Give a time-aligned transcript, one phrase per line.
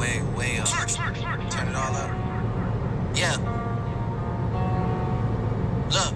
[0.00, 0.66] way, way up.
[1.52, 2.10] Turn it all up.
[3.14, 3.36] Yeah.
[5.92, 6.14] Look,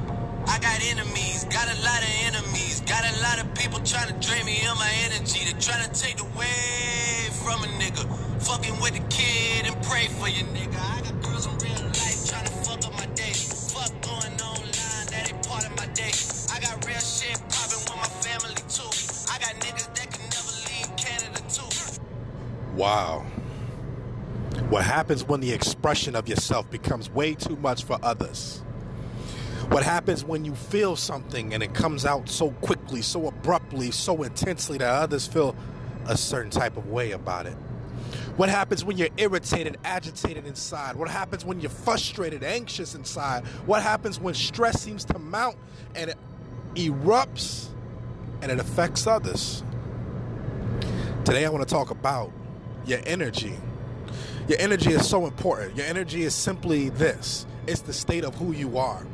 [0.49, 4.17] I got enemies, got a lot of enemies, got a lot of people trying to
[4.27, 5.45] drain me of my energy.
[5.45, 8.09] They're trying to take away from a nigga.
[8.43, 10.81] Fucking with the kid and pray for your nigga.
[10.81, 13.33] I got girls in real life trying to fuck up my day.
[13.73, 16.13] Fuck going online, that ain't part of my day.
[16.53, 18.89] I got real shit popping with my family too.
[19.29, 21.69] I got niggas that can never leave Canada too.
[22.77, 23.27] Wow.
[24.71, 28.61] What happens when the expression of yourself becomes way too much for others?
[29.69, 34.23] What happens when you feel something and it comes out so quickly, so abruptly, so
[34.23, 35.55] intensely that others feel
[36.07, 37.57] a certain type of way about it?
[38.37, 40.97] What happens when you're irritated, agitated inside?
[40.97, 43.47] What happens when you're frustrated, anxious inside?
[43.67, 45.57] What happens when stress seems to mount
[45.95, 46.17] and it
[46.75, 47.69] erupts
[48.43, 49.63] and it affects others?
[51.25, 52.33] Today, I want to talk about
[52.87, 53.57] your energy.
[54.49, 55.77] Your energy is so important.
[55.77, 59.07] Your energy is simply this it's the state of who you are.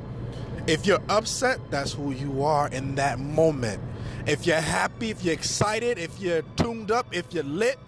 [0.67, 3.81] If you're upset, that's who you are in that moment.
[4.27, 7.79] If you're happy, if you're excited, if you're tuned up, if you're lit,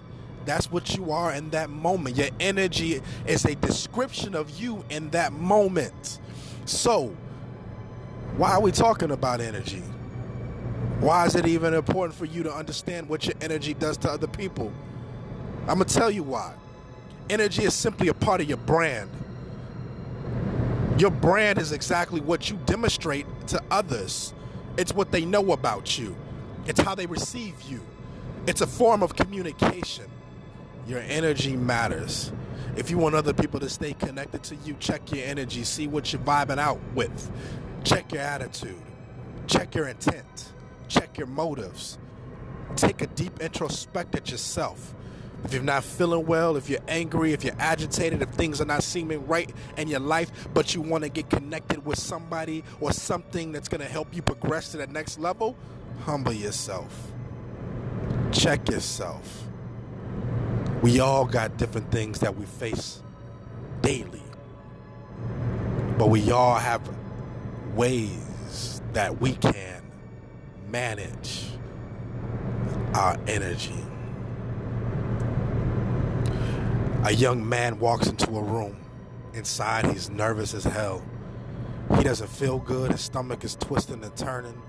[0.45, 2.17] that's what you are in that moment.
[2.17, 6.19] Your energy is a description of you in that moment.
[6.65, 7.15] So,
[8.37, 9.83] why are we talking about energy?
[11.01, 14.29] Why is it even important for you to understand what your energy does to other
[14.29, 14.73] people?
[15.69, 16.55] I'm going to tell you why.
[17.33, 19.11] Energy is simply a part of your brand.
[20.99, 24.35] Your brand is exactly what you demonstrate to others.
[24.77, 26.15] It's what they know about you.
[26.67, 27.81] It's how they receive you.
[28.47, 30.05] It's a form of communication.
[30.87, 32.31] Your energy matters.
[32.77, 36.13] If you want other people to stay connected to you, check your energy, see what
[36.13, 37.31] you're vibing out with.
[37.83, 38.83] Check your attitude.
[39.47, 40.53] Check your intent.
[40.87, 41.97] Check your motives.
[42.77, 44.95] Take a deep introspect at yourself.
[45.45, 48.83] If you're not feeling well, if you're angry, if you're agitated, if things are not
[48.83, 53.53] seeming right in your life, but you want to get connected with somebody or something
[53.53, 55.57] that's going to help you progress to the next level,
[56.05, 57.13] humble yourself.
[58.31, 59.45] Check yourself.
[60.81, 63.03] We all got different things that we face
[63.83, 64.23] daily,
[65.99, 66.89] but we all have
[67.75, 69.83] ways that we can
[70.69, 71.47] manage
[72.95, 73.75] our energy.
[77.05, 78.77] A young man walks into a room.
[79.35, 81.03] Inside, he's nervous as hell.
[81.97, 82.93] He doesn't feel good.
[82.93, 84.63] His stomach is twisting and turning.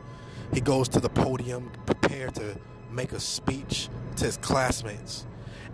[0.51, 2.57] He goes to the podium, prepared to
[2.91, 5.27] make a speech to his classmates.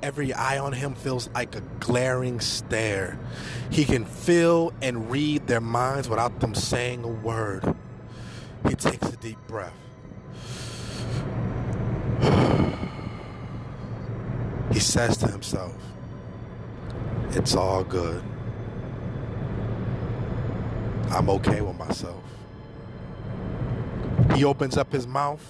[0.04, 3.18] Every eye on him feels like a glaring stare.
[3.70, 7.74] He can feel and read their minds without them saying a word.
[8.68, 9.74] He takes a deep breath.
[14.72, 15.76] He says to himself,
[17.32, 18.24] It's all good.
[21.12, 22.24] I'm okay with myself.
[24.36, 25.44] He opens up his mouth.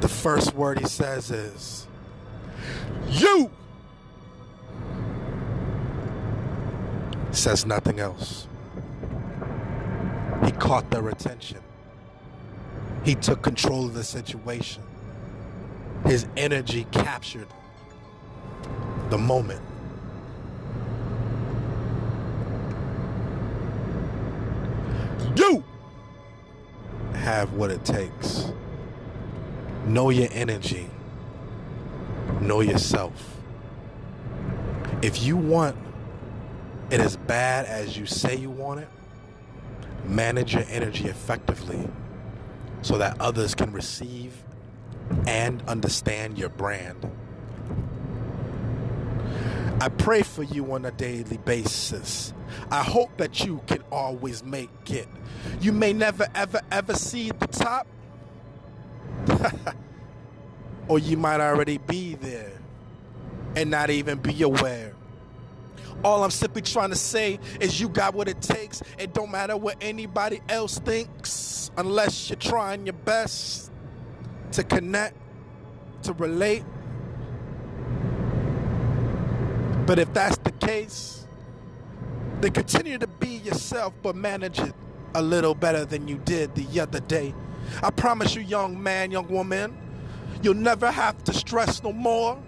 [0.00, 1.88] The first word he says is,
[3.08, 3.50] You!
[7.32, 8.46] Says nothing else.
[10.44, 11.58] He caught their attention.
[13.04, 14.82] He took control of the situation.
[16.06, 17.48] His energy captured
[19.10, 19.62] the moment.
[25.36, 25.64] You
[27.14, 28.50] have what it takes.
[29.86, 30.88] Know your energy.
[32.40, 33.36] Know yourself.
[35.02, 35.76] If you want
[36.90, 38.88] it as bad as you say you want it,
[40.04, 41.88] manage your energy effectively
[42.82, 44.32] so that others can receive
[45.26, 47.10] and understand your brand.
[49.80, 52.32] I pray for you on a daily basis.
[52.70, 55.06] I hope that you can always make it.
[55.60, 57.86] You may never, ever, ever see the top,
[60.88, 62.52] or you might already be there
[63.54, 64.94] and not even be aware.
[66.04, 68.82] All I'm simply trying to say is you got what it takes.
[68.98, 73.70] It don't matter what anybody else thinks unless you're trying your best
[74.52, 75.16] to connect,
[76.02, 76.64] to relate.
[79.88, 81.26] But if that's the case,
[82.42, 84.74] then continue to be yourself, but manage it
[85.14, 87.34] a little better than you did the other day.
[87.82, 89.74] I promise you, young man, young woman,
[90.42, 92.38] you'll never have to stress no more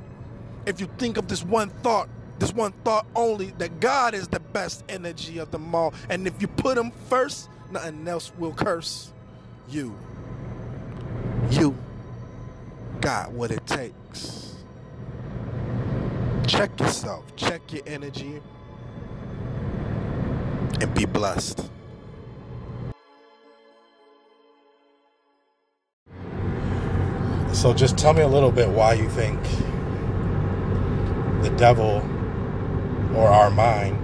[0.66, 4.40] if you think of this one thought this one thought only that God is the
[4.40, 5.94] best energy of them all.
[6.10, 9.14] And if you put him first, nothing else will curse
[9.66, 9.98] you.
[11.50, 11.74] You
[13.00, 14.49] got what it takes.
[16.46, 18.40] Check yourself, check your energy,
[20.80, 21.70] and be blessed.
[27.52, 29.42] So, just tell me a little bit why you think
[31.42, 32.02] the devil
[33.14, 33.98] or our mind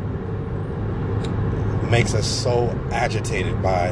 [1.91, 3.91] makes us so agitated by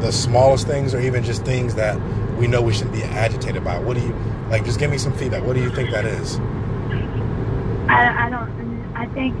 [0.00, 1.96] the smallest things or even just things that
[2.36, 3.78] we know we shouldn't be agitated by.
[3.78, 4.14] What do you
[4.48, 4.64] like?
[4.64, 5.42] Just give me some feedback.
[5.44, 6.38] What do you think that is?
[7.88, 8.52] I, I don't.
[8.94, 9.34] I think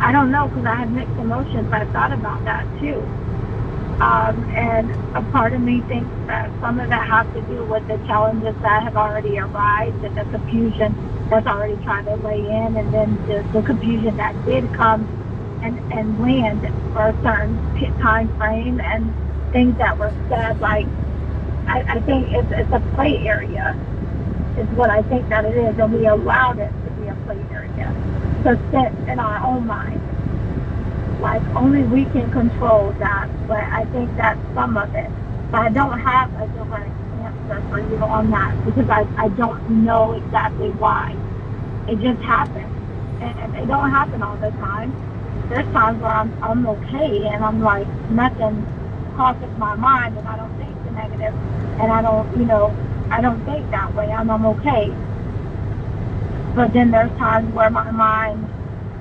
[0.00, 1.72] I don't know because I have mixed emotions.
[1.72, 3.00] I've thought about that too.
[4.00, 7.86] Um, and a part of me thinks that some of that has to do with
[7.88, 10.94] the challenges that have already arrived and the confusion
[11.30, 15.08] that's already trying to lay in, and then the, the confusion that did come
[15.62, 16.60] and, and land
[16.92, 17.56] for a certain
[18.00, 19.12] time frame and
[19.52, 20.60] things that were said.
[20.60, 20.86] Like,
[21.66, 23.76] I, I think it's, it's a play area,
[24.58, 27.40] is what I think that it is, and we allowed it to be a play
[27.52, 27.92] area
[28.44, 30.00] to sit in our own mind.
[31.20, 35.10] Like, only we can control that, but I think that's some of it.
[35.50, 36.90] But I don't have a direct
[37.22, 41.16] answer for you on that because I, I don't know exactly why.
[41.88, 42.66] It just happens.
[43.20, 44.92] And it don't happen all the time.
[45.48, 48.66] There's times where I'm, I'm okay and I'm like, nothing
[49.14, 50.55] crosses my mind and I don't
[50.96, 51.34] negative
[51.80, 52.74] and I don't, you know,
[53.10, 54.92] I don't think that way and I'm okay.
[56.54, 58.48] But then there's times where my mind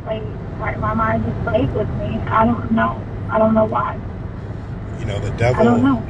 [0.04, 0.24] plays,
[0.60, 2.20] like my mind just plays with me.
[2.28, 3.02] I don't know.
[3.30, 4.00] I don't know why.
[5.00, 5.62] You know, the devil.
[5.62, 6.04] I don't know.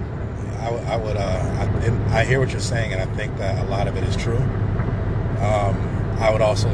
[0.60, 3.70] I, I would, uh, I, I hear what you're saying, and I think that a
[3.70, 4.38] lot of it is true.
[4.38, 6.70] Um, I would also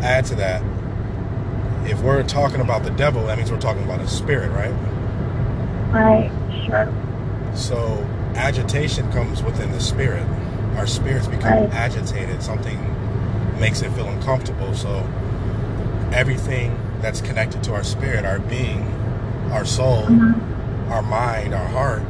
[0.00, 0.62] add to that
[1.84, 4.72] if we're talking about the devil, that means we're talking about a spirit, right?
[5.92, 6.30] Right,
[6.66, 6.92] sure.
[7.54, 8.06] So
[8.38, 10.26] agitation comes within the spirit.
[10.76, 11.72] Our spirits become right.
[11.72, 12.42] agitated.
[12.42, 12.78] Something
[13.58, 14.74] makes it feel uncomfortable.
[14.74, 15.00] So
[16.12, 18.82] everything that's connected to our spirit, our being,
[19.52, 20.92] our soul, mm-hmm.
[20.92, 22.02] our mind, our heart,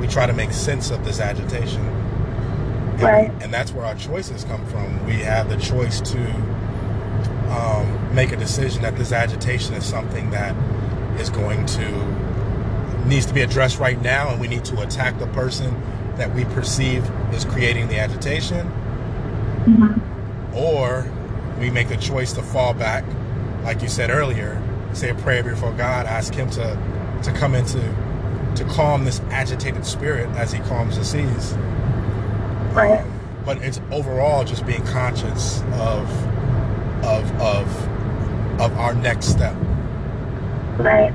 [0.00, 1.82] we try to make sense of this agitation.
[1.82, 3.32] And, right.
[3.42, 5.04] and that's where our choices come from.
[5.04, 6.32] We have the choice to
[7.50, 10.54] um, make a decision that this agitation is something that
[11.20, 12.25] is going to
[13.06, 15.74] needs to be addressed right now, and we need to attack the person
[16.16, 18.66] that we perceive is creating the agitation,
[19.64, 20.54] mm-hmm.
[20.56, 21.10] or
[21.60, 23.04] we make the choice to fall back,
[23.64, 24.60] like you said earlier,
[24.92, 27.80] say a prayer before God, ask Him to to come into
[28.56, 31.52] to calm this agitated spirit as He calms the seas.
[32.72, 33.00] Right.
[33.00, 33.12] Um,
[33.44, 36.10] but it's overall just being conscious of
[37.04, 39.54] of of of our next step.
[40.78, 41.14] Right.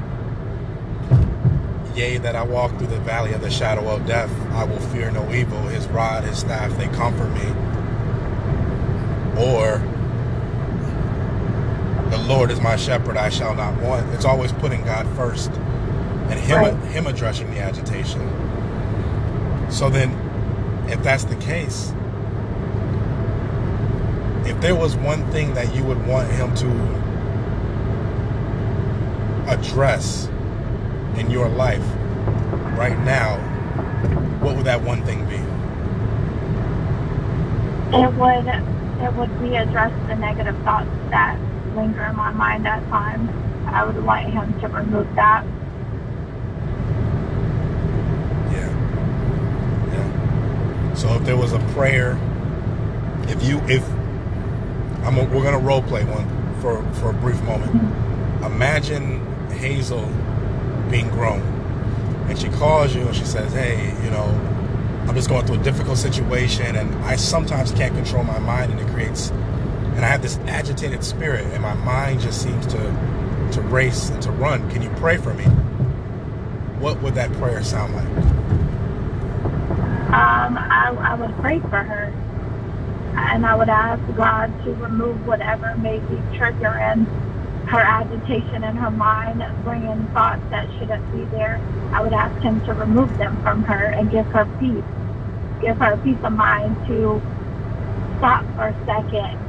[1.95, 5.11] Yea, that I walk through the valley of the shadow of death, I will fear
[5.11, 5.59] no evil.
[5.63, 7.49] His rod, his staff, they comfort me.
[9.41, 9.79] Or
[12.09, 14.13] the Lord is my shepherd, I shall not want.
[14.13, 15.51] It's always putting God first
[16.31, 16.73] and him right.
[16.91, 18.21] him addressing the agitation.
[19.69, 20.11] So then
[20.89, 21.93] if that's the case,
[24.45, 26.67] if there was one thing that you would want him to
[29.51, 30.29] address
[31.17, 31.83] in your life
[32.77, 33.37] right now,
[34.39, 35.35] what would that one thing be?
[37.95, 38.47] It would
[39.01, 41.37] it would be address the negative thoughts that
[41.75, 43.29] linger in my mind at times.
[43.67, 45.45] I would like him to remove that.
[48.51, 48.69] Yeah.
[49.93, 50.93] Yeah.
[50.95, 52.19] So if there was a prayer,
[53.27, 53.87] if you if
[55.03, 56.27] I'm a, we're gonna role play one
[56.61, 57.71] for for a brief moment.
[57.71, 58.43] Mm-hmm.
[58.45, 60.09] Imagine Hazel
[60.91, 61.41] being grown.
[62.27, 64.25] And she calls you and she says, hey, you know,
[65.07, 68.79] I'm just going through a difficult situation and I sometimes can't control my mind and
[68.79, 72.77] it creates, and I have this agitated spirit and my mind just seems to,
[73.53, 74.69] to race and to run.
[74.69, 75.45] Can you pray for me?
[76.79, 78.07] What would that prayer sound like?
[80.13, 82.13] Um, I, I would pray for her
[83.15, 87.05] and I would ask God to remove whatever may be triggering
[87.71, 91.57] her agitation in her mind, bringing thoughts that shouldn't be there,
[91.93, 94.83] I would ask him to remove them from her and give her peace.
[95.61, 97.23] Give her peace of mind to
[98.17, 99.39] stop for a second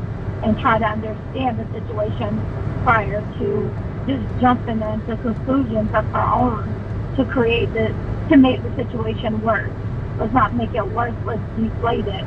[0.44, 2.40] and try to understand the situation
[2.84, 3.74] prior to
[4.06, 6.78] just jumping into conclusions of her own
[7.16, 7.92] to create the
[8.28, 9.74] to make the situation worse.
[10.16, 12.26] Let's not make it worse, let's deflate it.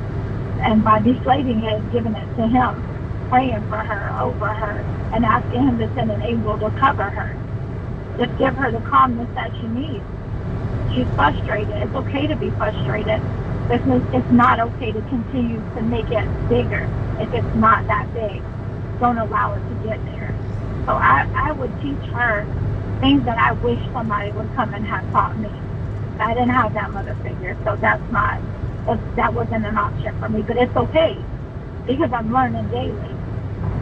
[0.59, 2.83] And by deflating it, giving it to him
[3.29, 7.39] praying for her, over her, and asking him to send an angel to cover her.
[8.19, 10.07] Just give her the calmness that she needs.
[10.89, 11.75] She's frustrated.
[11.81, 13.21] It's okay to be frustrated.
[13.69, 13.85] It's,
[14.31, 16.89] not okay to continue to make it bigger
[17.19, 18.43] if it's not that big.
[18.99, 20.37] Don't allow it to get there.
[20.85, 22.49] So I, I would teach her
[23.01, 25.65] things that I wish somebody would come and have taught me.
[26.19, 28.41] I didn't have that mother figure, so that's not,
[29.15, 30.43] that wasn't an option for me.
[30.43, 31.27] But it's okay
[31.87, 33.14] because I'm learning daily.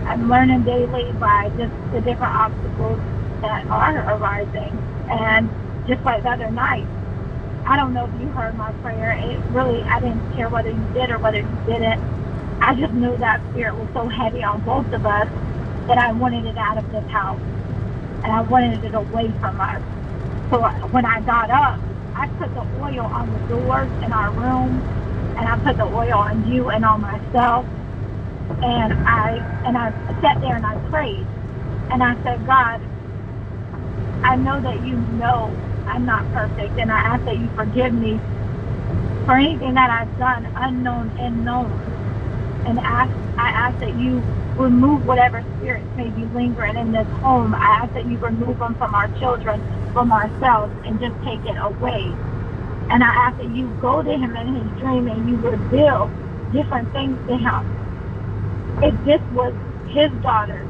[0.05, 3.01] I'm learning daily by just the different obstacles
[3.41, 4.81] that are arising.
[5.09, 5.51] And
[5.87, 6.89] just like the other night,
[7.65, 9.15] I don't know if you heard my prayer.
[9.19, 12.01] It really, I didn't care whether you did or whether you didn't.
[12.61, 15.29] I just knew that spirit was so heavy on both of us
[15.87, 17.41] that I wanted it out of this house.
[18.23, 19.83] And I wanted it away from us.
[20.53, 21.81] So when I got up,
[22.15, 24.83] I put the oil on the doors in our room,
[25.37, 27.67] and I put the oil on you and on myself.
[28.61, 29.91] And I and I
[30.21, 31.29] sat there and I prayed,
[31.89, 32.81] and I said, God,
[34.23, 38.21] I know that you know I'm not perfect, and I ask that you forgive me
[39.25, 41.85] for anything that I've done, unknown and known.
[42.65, 47.55] And ask, I ask that you remove whatever spirits may be lingering in this home.
[47.55, 51.57] I ask that you remove them from our children, from ourselves, and just take it
[51.59, 52.19] away.
[52.89, 56.13] And I ask that you go to him in his dream and you reveal
[56.51, 57.82] different things to him.
[58.83, 59.53] If this was
[59.87, 60.67] his daughter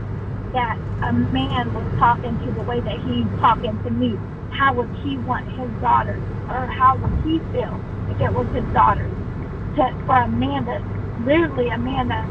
[0.54, 4.20] that a man was talking to the way that he's talking to me,
[4.52, 8.64] how would he want his daughter, or how would he feel if it was his
[8.72, 9.10] daughter?
[9.78, 10.84] To, for a man that,
[11.26, 12.30] literally a man that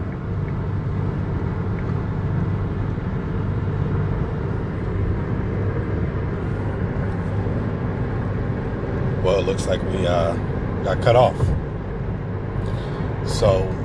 [9.24, 10.34] Well, it looks like we uh,
[10.84, 11.36] got cut off.
[13.28, 13.81] So.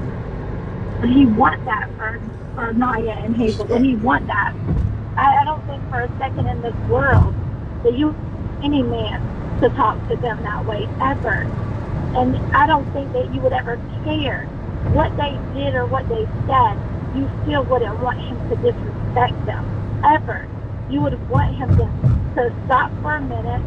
[1.06, 2.20] He want that for,
[2.56, 3.68] for Naya and Hazel.
[3.78, 4.54] He want that.
[5.16, 7.34] I, I don't think for a second in this world
[7.84, 8.16] that you
[8.64, 9.22] any man
[9.62, 11.44] to talk to them that way ever.
[12.16, 14.46] And I don't think that you would ever care
[14.94, 16.78] what they did or what they said.
[17.16, 20.48] You still wouldn't want him to disrespect them ever.
[20.90, 21.86] You would want him to,
[22.36, 23.62] to stop for a minute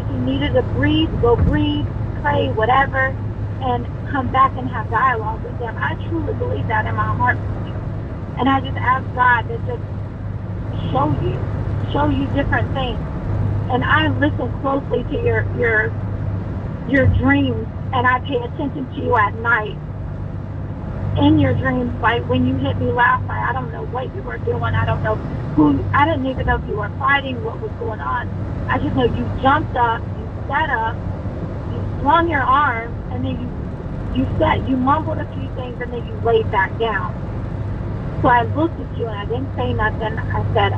[0.00, 1.86] if you needed to breathe, go breathe,
[2.22, 3.16] pray, whatever,
[3.60, 5.76] and come back and have dialogue with them.
[5.78, 7.38] I truly believe that in my heart.
[8.38, 9.82] And I just ask God to just
[10.92, 11.36] show you,
[11.92, 13.00] show you different things.
[13.72, 15.90] And I listen closely to your your
[16.88, 19.76] your dreams and I pay attention to you at night.
[21.18, 24.22] In your dreams, like when you hit me last night, I don't know what you
[24.22, 24.74] were doing.
[24.74, 25.16] I don't know
[25.56, 28.28] who, I didn't even know if you were fighting, what was going on.
[28.68, 30.94] I just know you jumped up, you sat up,
[31.72, 33.50] you swung your arm, and then you
[34.14, 37.14] you sat, you mumbled a few things, and then you laid back down.
[38.22, 40.18] So I looked at you and I didn't say nothing.
[40.18, 40.72] I said,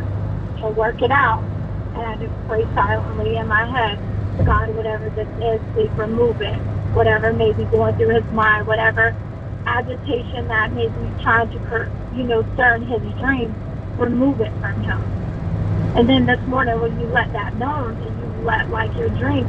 [0.62, 1.44] "I'll work it out,"
[1.94, 4.00] and I just prayed silently in my head,
[4.46, 6.60] "God, whatever this is, please remove it.
[6.94, 9.16] Whatever may be going through his mind, whatever
[9.66, 11.60] agitation that may be trying to,
[12.10, 13.56] you know, stir in his dreams,
[13.98, 15.00] remove it from him."
[15.94, 19.48] And then this morning when you let that known and you let like your dream,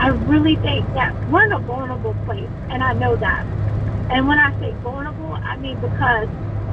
[0.00, 3.46] I really think that we're in a vulnerable place and I know that.
[4.10, 6.30] And when I say vulnerable, I mean because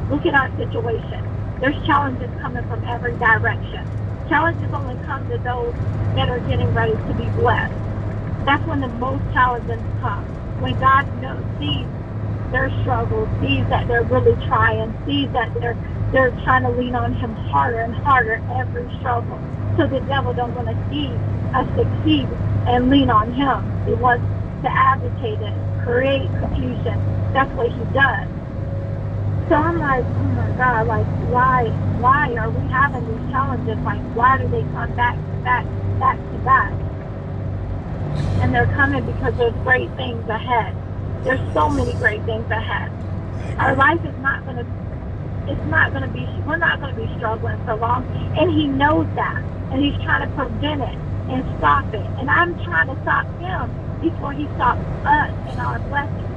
[0.10, 1.28] look at our situation.
[1.62, 3.90] There's challenges coming from every direction.
[4.30, 5.76] Challenges only come to those
[6.16, 7.76] that are getting ready to be blessed.
[8.46, 10.28] That's when the most challenges come.
[10.60, 11.90] When God knows, sees
[12.52, 15.78] their struggles, sees that they're really trying, sees that they're
[16.12, 19.46] they're trying to lean on him harder and harder every struggle.
[19.78, 21.08] So the devil don't want to see
[21.54, 22.28] us succeed
[22.68, 23.62] and lean on him.
[23.86, 24.26] He wants
[24.64, 25.54] to agitate it,
[25.84, 26.98] create confusion.
[27.32, 28.28] That's what he does.
[29.50, 31.70] So I'm like, oh my God, like why
[32.02, 33.78] why are we having these challenges?
[33.86, 35.66] Like why do they come back to back,
[36.00, 36.74] back to back?
[38.42, 40.76] And they're coming because there's great things ahead.
[41.24, 42.92] There's so many great things ahead.
[43.60, 44.66] Our life is not going to
[45.48, 48.06] it's not going to be, we're not going to be struggling for long.
[48.38, 49.42] And he knows that.
[49.72, 50.98] And he's trying to prevent it
[51.30, 52.06] and stop it.
[52.20, 53.70] And I'm trying to stop him
[54.02, 56.28] before he stops us and our blessings.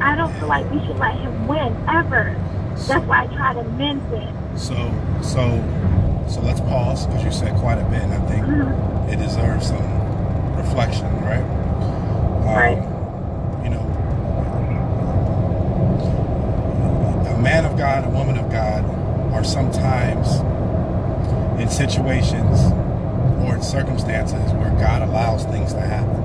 [0.00, 2.36] I don't feel like we should let him win ever.
[2.88, 4.58] That's why I try to mend it.
[4.58, 4.74] So,
[5.22, 8.02] so, so let's pause because you said quite a bit.
[8.02, 9.10] And I think mm-hmm.
[9.10, 11.44] it deserves some reflection, right?
[12.42, 12.78] Um, right
[13.64, 13.82] You know,
[17.36, 18.84] a man of God, a woman of God
[19.32, 20.40] are sometimes
[21.60, 22.72] in situations
[23.42, 26.22] or in circumstances where God allows things to happen.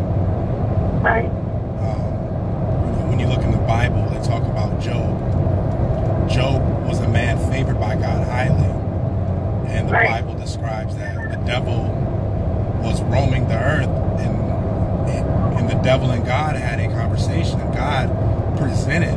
[1.02, 1.26] Right.
[1.26, 6.30] Um, when you look in the Bible, they talk about Job.
[6.30, 8.74] Job was a man favored by God highly.
[9.72, 10.08] And the right.
[10.08, 11.84] Bible describes that the devil
[12.82, 13.88] was roaming the earth
[14.20, 19.16] and, and the devil and God had a conversation, and God presented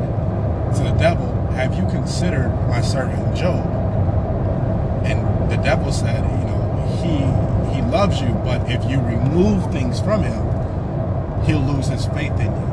[0.77, 3.80] to the devil, Have you considered my servant Job?
[5.51, 6.61] The devil said, You know,
[7.03, 12.39] he he loves you, but if you remove things from him, he'll lose his faith
[12.39, 12.71] in you.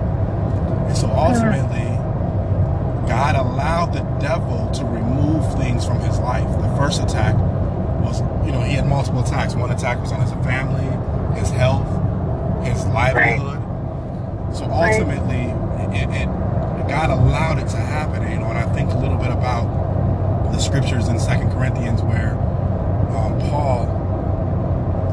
[0.88, 1.88] And so ultimately,
[3.08, 6.48] God allowed the devil to remove things from his life.
[6.62, 7.36] The first attack
[8.04, 9.56] was, you know, he had multiple attacks.
[9.56, 10.86] One attack was on his family,
[11.40, 11.88] his health,
[12.66, 13.58] his livelihood.
[14.56, 15.50] So ultimately,
[15.98, 16.26] it, it,
[16.88, 18.30] God allowed it to happen.
[18.32, 22.36] You know, and I think a little bit about the scriptures in Second Corinthians where
[23.50, 23.82] Paul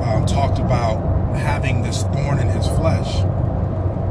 [0.04, 0.98] um, talked about
[1.36, 3.16] having this thorn in his flesh,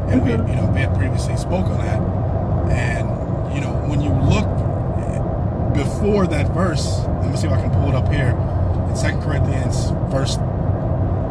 [0.10, 0.50] and we, Mhm.
[0.50, 2.01] you know, we had previously spoke on that.
[2.72, 3.10] And
[3.53, 4.48] you know, when you look
[5.74, 8.36] before that verse, let me see if I can pull it up here.
[8.89, 10.38] In Second Corinthians verse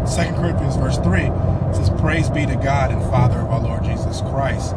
[0.05, 3.85] Second Corinthians verse 3 it says, Praise be to God and Father of our Lord
[3.85, 4.75] Jesus Christ,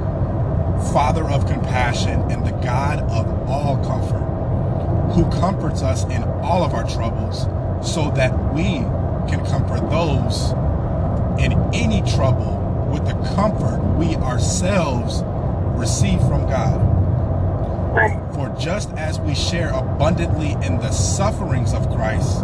[0.93, 4.23] Father of compassion and the God of all comfort,
[5.13, 7.47] who comforts us in all of our troubles,
[7.83, 8.79] so that we
[9.29, 10.51] can comfort those
[11.39, 15.23] in any trouble with the comfort we ourselves
[15.77, 16.93] receive from God.
[18.35, 22.39] For just as we share abundantly in the sufferings of Christ,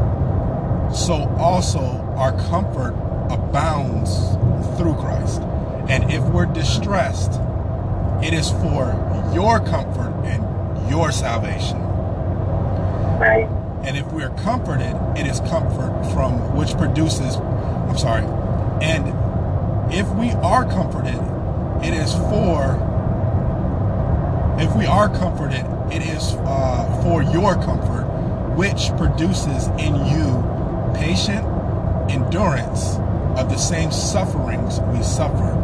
[0.93, 1.81] so also
[2.15, 2.93] our comfort
[3.29, 4.31] abounds
[4.77, 5.41] through Christ.
[5.89, 7.39] And if we're distressed,
[8.23, 8.95] it is for
[9.33, 11.79] your comfort and your salvation.
[13.19, 13.49] Right.
[13.83, 18.23] And if we're comforted, it is comfort from which produces, I'm sorry,
[18.83, 21.19] and if we are comforted,
[21.83, 22.77] it is for,
[24.59, 28.05] if we are comforted, it is uh, for your comfort,
[28.55, 30.43] which produces in you
[30.95, 31.45] patient
[32.09, 32.95] endurance
[33.37, 35.57] of the same sufferings we suffer.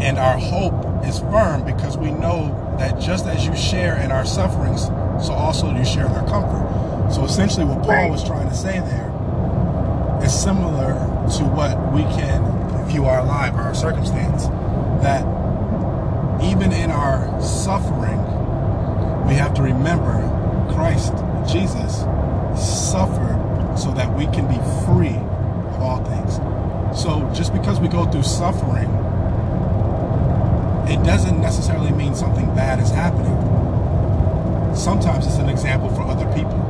[0.00, 4.24] And our hope is firm because we know that just as you share in our
[4.24, 4.86] sufferings,
[5.24, 6.85] so also you share in our comfort.
[7.12, 9.12] So essentially, what Paul was trying to say there
[10.24, 10.94] is similar
[11.38, 14.46] to what we can view our life or our circumstance.
[15.02, 15.22] That
[16.42, 18.18] even in our suffering,
[19.26, 20.20] we have to remember
[20.72, 21.12] Christ,
[21.50, 22.00] Jesus,
[22.60, 25.16] suffered so that we can be free
[25.74, 26.36] of all things.
[27.00, 28.90] So just because we go through suffering,
[30.88, 33.34] it doesn't necessarily mean something bad is happening.
[34.74, 36.65] Sometimes it's an example for other people.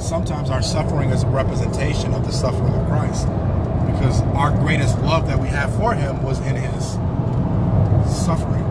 [0.00, 3.26] Sometimes our suffering is a representation of the suffering of Christ.
[3.86, 6.92] Because our greatest love that we have for him was in his
[8.24, 8.64] suffering.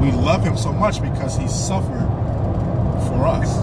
[0.00, 2.08] We love him so much because he suffered
[3.08, 3.58] for us.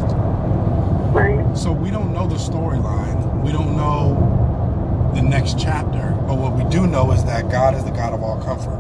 [1.14, 1.58] Right.
[1.58, 3.42] So we don't know the storyline.
[3.42, 6.16] We don't know the next chapter.
[6.28, 8.78] But what we do know is that God is the God of all comfort.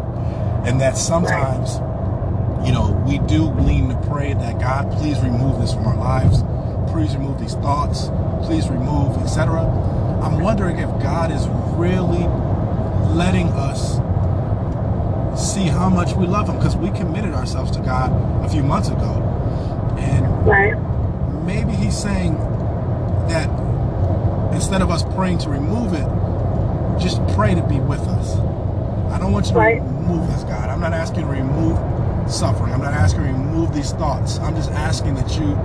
[0.67, 1.79] And that sometimes,
[2.67, 6.43] you know, we do lean to pray that God, please remove this from our lives.
[6.91, 8.09] Please remove these thoughts.
[8.45, 9.61] Please remove, etc.
[10.21, 12.25] I'm wondering if God is really
[13.15, 13.95] letting us
[15.39, 18.11] see how much we love him because we committed ourselves to God
[18.43, 19.23] a few months ago.
[19.97, 20.75] And Right.
[21.45, 22.35] maybe he's saying
[23.29, 23.49] that
[24.53, 26.07] instead of us praying to remove it,
[26.99, 28.37] just pray to be with us.
[29.13, 29.81] I don't want you to Right.
[29.81, 30.69] remove this, God.
[30.69, 31.77] I'm not asking to remove
[32.29, 32.73] suffering.
[32.73, 34.39] I'm not asking you to remove these thoughts.
[34.39, 35.55] I'm just asking that you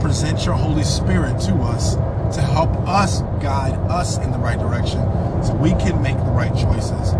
[0.00, 1.94] present your Holy Spirit to us
[2.34, 5.00] to help us guide us in the right direction
[5.42, 7.12] so we can make the right choices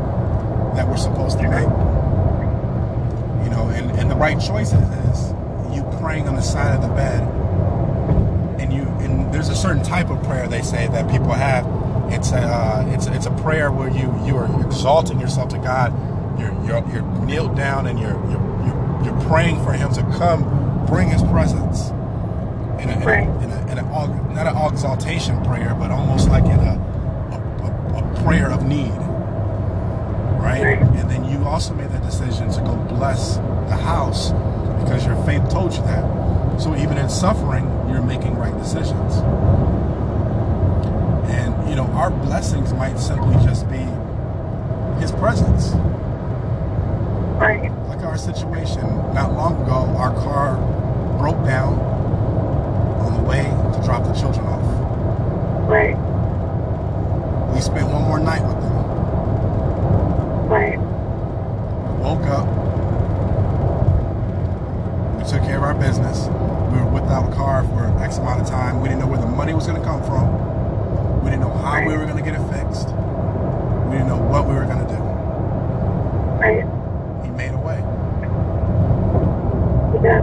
[0.75, 1.69] that we're supposed to make.
[3.45, 5.31] You know, and, and the right choices is
[5.75, 7.23] you praying on the side of the bed
[8.61, 11.67] and you and there's a certain type of prayer they say that people have.
[12.13, 15.93] It's a uh, it's it's a prayer where you you are exalting yourself to God.
[16.39, 18.48] You're you're, you're kneeled down and you're, you're
[19.29, 21.91] praying for Him to come bring His presence.
[22.81, 23.83] In a, in a, in a, in a
[24.35, 26.79] not an exaltation prayer, but almost like in a
[27.97, 28.93] a, prayer of need,
[30.41, 30.63] right?
[30.63, 30.79] Right.
[30.81, 34.33] And then you also made the decision to go bless the house
[34.83, 36.61] because your faith told you that.
[36.61, 39.17] So even in suffering, you're making right decisions.
[41.31, 43.87] And you know, our blessings might simply just be
[45.01, 45.73] his presence.
[48.19, 48.29] Right.
[48.29, 48.83] Our situation
[49.15, 50.57] not long ago, our car
[51.19, 51.79] broke down
[53.01, 55.69] on the way to drop the children off.
[55.69, 55.97] Right.
[57.55, 58.75] We spent one more night with them.
[60.49, 60.79] Right.
[62.01, 62.47] woke up.
[65.19, 66.27] We took care of our business.
[66.73, 68.81] We were without a car for X amount of time.
[68.81, 71.23] We didn't know where the money was going to come from.
[71.23, 72.89] We didn't know how we were going to get it fixed.
[72.89, 75.03] We didn't know what we were going to do.
[76.41, 76.65] Right.
[77.25, 77.85] He made a way.
[80.03, 80.23] Yeah.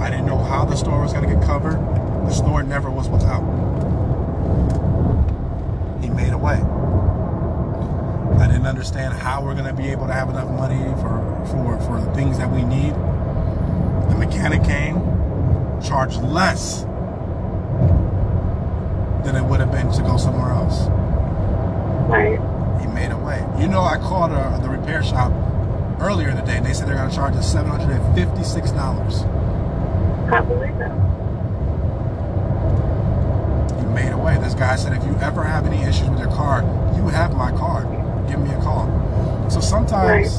[0.00, 1.74] I didn't know how the store was going to get covered.
[2.26, 3.42] The store never was without.
[6.00, 6.62] He made a way.
[8.38, 11.78] I didn't understand how we're going to be able to have enough money for, for,
[11.80, 12.94] for the things that we need.
[14.08, 14.94] The mechanic came,
[15.82, 16.84] charged less
[19.22, 20.88] than it would have been to go somewhere else.
[22.08, 22.40] Right.
[22.80, 23.46] He made a way.
[23.60, 25.30] You know, I called uh, the repair shop
[26.00, 30.30] earlier in the day, and they said they're going to charge us $756.
[30.30, 30.70] Can't believe.
[33.78, 34.38] He made a way.
[34.38, 36.62] This guy said, if you ever have any issues with your car,
[36.96, 37.99] you have my card.
[38.30, 38.86] Give me a call.
[39.50, 40.38] So sometimes,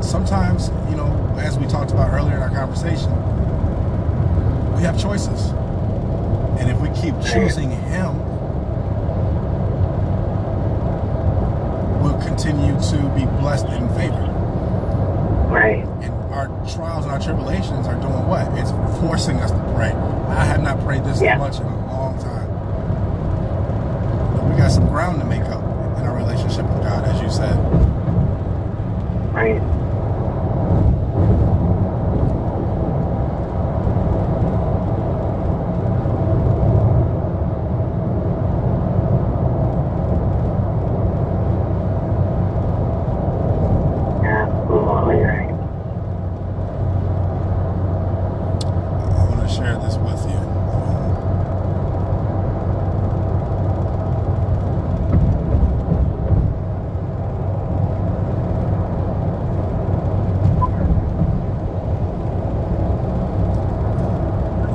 [0.00, 3.10] sometimes, you know, as we talked about earlier in our conversation,
[4.76, 5.50] we have choices.
[6.58, 8.16] And if we keep choosing him,
[12.02, 14.30] we'll continue to be blessed and favored.
[15.52, 15.84] Right.
[16.02, 18.48] And our trials and our tribulations are doing what?
[18.58, 19.92] It's forcing us to pray.
[19.92, 21.36] I have not prayed this Yeah.
[21.36, 22.40] much in a long time.
[24.70, 25.62] Some ground to make up
[25.98, 27.56] in our relationship with God, as you said.
[29.34, 29.60] Right.
[44.22, 45.50] Absolutely right.
[49.02, 50.40] I want to share this with you.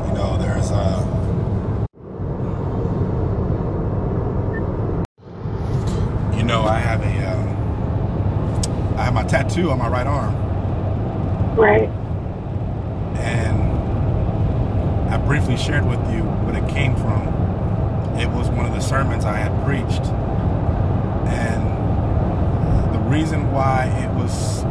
[0.06, 1.02] You know, there's uh
[6.36, 9.24] You know, I have a uh, I have my
[9.56, 10.36] tattoo on my right arm.
[11.56, 11.90] Right.
[13.18, 13.62] and
[15.14, 17.28] I briefly shared with you what it came from.
[18.20, 20.04] It was one of the sermons I had preached,
[21.32, 21.64] and
[22.94, 24.64] the reason why it was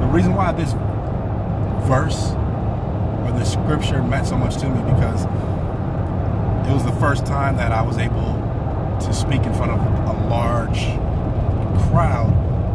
[0.00, 0.72] the reason why this
[1.86, 2.32] verse
[3.22, 5.24] or this scripture meant so much to me because
[6.68, 8.34] it was the first time that I was able
[9.00, 10.80] to speak in front of a large
[11.90, 12.31] crowd,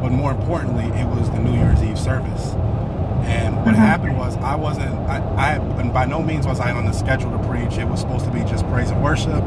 [0.07, 2.53] but more importantly, it was the New Year's Eve service.
[3.27, 6.85] And what happened was I wasn't I, I and by no means was I on
[6.85, 7.77] the schedule to preach.
[7.77, 9.43] It was supposed to be just praise and worship.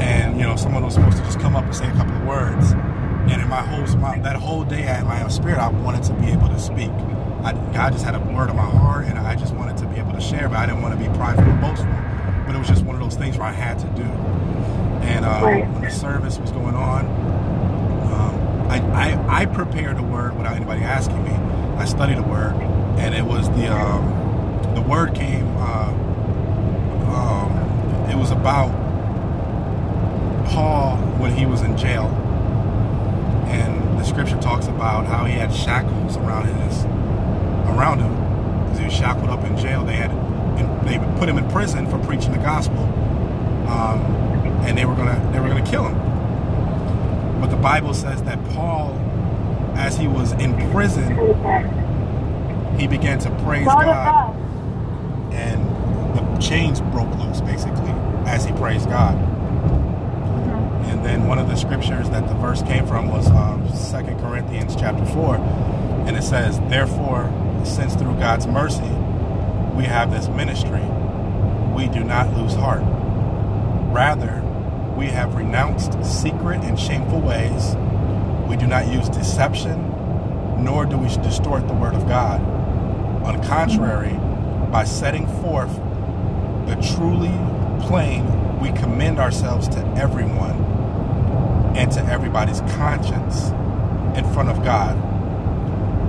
[0.00, 2.24] And you know, someone was supposed to just come up and say a couple of
[2.24, 2.72] words.
[2.72, 6.28] And in my whole my, that whole day in my spirit, I wanted to be
[6.28, 6.88] able to speak.
[7.44, 9.96] I, God just had a word on my heart, and I just wanted to be
[9.96, 10.48] able to share.
[10.48, 11.92] But I didn't want to be prideful or boastful.
[12.46, 14.08] But it was just one of those things where I had to do.
[15.04, 17.04] And um, when the service was going on,
[18.70, 21.32] I, I I prepared a word without anybody asking me.
[21.76, 22.54] I studied a word,
[22.98, 25.46] and it was the um, the word came.
[25.56, 25.90] Uh,
[27.10, 28.70] um, it was about
[30.46, 32.06] Paul when he was in jail,
[33.48, 36.84] and the scripture talks about how he had shackles around his
[37.74, 38.20] around him
[38.78, 39.84] he was shackled up in jail.
[39.84, 40.10] They had
[40.84, 42.80] they put him in prison for preaching the gospel,
[43.68, 44.00] um,
[44.64, 46.09] and they were gonna they were gonna kill him.
[47.40, 48.92] But the Bible says that Paul,
[49.74, 51.16] as he was in prison,
[52.78, 54.34] he began to praise God,
[55.32, 55.66] and
[56.16, 57.90] the chains broke loose basically
[58.26, 59.16] as he praised God.
[60.90, 64.74] And then one of the scriptures that the verse came from was um, 2 Corinthians
[64.76, 65.36] chapter 4.
[65.36, 67.30] And it says, Therefore,
[67.64, 68.90] since through God's mercy
[69.76, 70.82] we have this ministry,
[71.74, 72.82] we do not lose heart.
[73.92, 74.39] Rather,
[75.00, 77.74] we have renounced secret and shameful ways.
[78.46, 79.82] We do not use deception,
[80.62, 82.38] nor do we distort the word of God.
[83.24, 84.12] On the contrary,
[84.70, 85.74] by setting forth
[86.66, 87.32] the truly
[87.86, 90.62] plain, we commend ourselves to everyone
[91.74, 93.48] and to everybody's conscience
[94.18, 94.98] in front of God.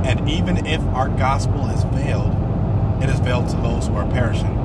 [0.06, 2.36] And even if our gospel is veiled,
[3.02, 4.58] it is veiled to those who are perishing.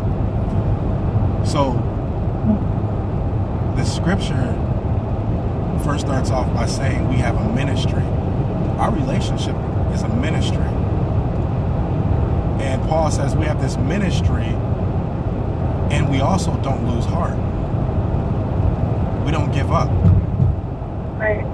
[1.47, 1.75] So,
[4.07, 4.55] scripture
[5.83, 8.05] first starts off by saying we have a ministry.
[8.79, 9.57] Our relationship
[9.93, 10.63] is a ministry.
[12.65, 14.47] And Paul says we have this ministry
[15.91, 17.35] and we also don't lose heart.
[19.25, 19.91] We don't give up.
[21.19, 21.45] Right.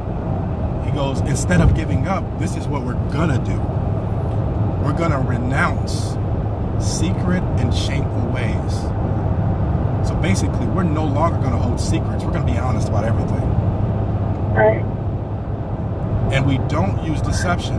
[0.85, 3.59] He goes, instead of giving up, this is what we're gonna do.
[4.85, 6.19] We're gonna renounce
[6.79, 8.92] secret and shameful ways.
[10.07, 12.25] So basically, we're no longer going to hold secrets.
[12.25, 13.49] We're going to be honest about everything.
[14.55, 14.85] Right.
[16.33, 17.79] And we don't use deception.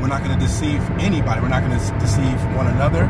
[0.00, 1.40] We're not going to deceive anybody.
[1.40, 3.06] We're not going to deceive one another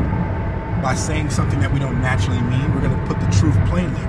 [0.83, 2.75] by saying something that we don't naturally mean.
[2.75, 4.01] We're going to put the truth plainly.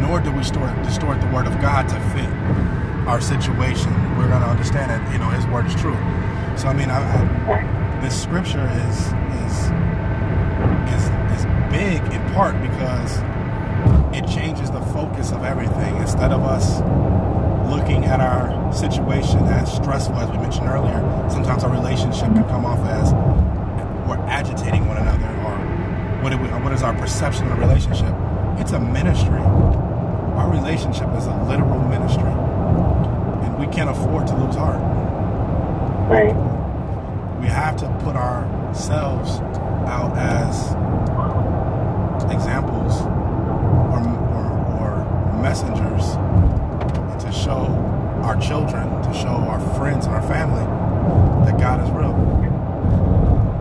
[0.00, 2.30] Nor do we distort, distort the word of God to fit
[3.06, 3.92] our situation.
[4.18, 5.96] We're going to understand that you know His word is true.
[6.56, 8.96] So I mean, I, I, this scripture is
[9.46, 9.70] is
[11.76, 13.12] big in part because
[14.16, 15.94] it changes the focus of everything.
[15.96, 16.80] Instead of us
[17.70, 22.64] looking at our situation as stressful, as we mentioned earlier, sometimes our relationship can come
[22.64, 23.12] off as
[24.08, 25.56] we're agitating one another, or
[26.22, 28.14] what, we, what is our perception of a relationship?
[28.58, 29.40] It's a ministry.
[29.40, 32.32] Our relationship is a literal ministry,
[33.44, 34.80] and we can't afford to lose heart.
[36.08, 36.34] Right.
[37.40, 39.40] We have to put ourselves
[39.88, 40.74] out as
[42.30, 43.00] examples
[43.92, 44.02] or,
[44.34, 44.46] or,
[44.80, 46.16] or messengers
[47.22, 47.64] to show
[48.22, 50.64] our children, to show our friends and our family
[51.46, 52.12] that God is real.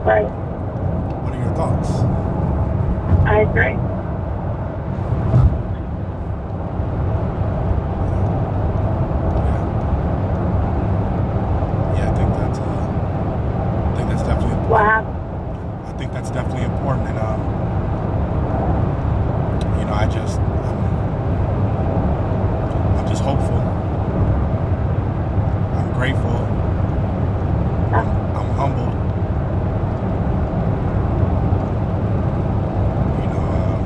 [0.03, 0.27] Right.
[1.23, 1.89] What are your thoughts?
[3.25, 3.77] I agree.
[9.45, 9.63] Yeah.
[11.95, 12.63] Yeah, I think that's uh,
[13.88, 15.15] I think that's definitely What happened?
[15.88, 17.39] I think that's definitely important, and um,
[19.79, 20.77] you know, I just I'm,
[22.97, 23.62] I'm just hopeful.
[25.77, 26.38] I'm grateful.
[27.95, 28.93] I'm, I'm humbled.
[33.21, 33.79] You know, um,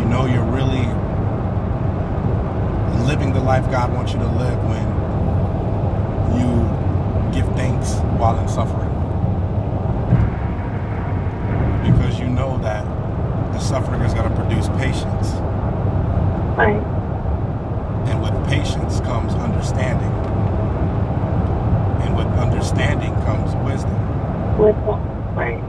[0.00, 0.86] you know, you're really
[3.06, 4.86] living the life God wants you to live when
[6.40, 6.48] you
[7.32, 8.90] give thanks while in suffering
[11.86, 12.84] because you know that
[13.52, 15.34] the suffering is going to produce patience.
[16.58, 16.82] Right.
[18.08, 20.12] And with patience comes understanding.
[22.02, 24.58] And with understanding comes wisdom.
[24.58, 24.76] With
[25.36, 25.65] right.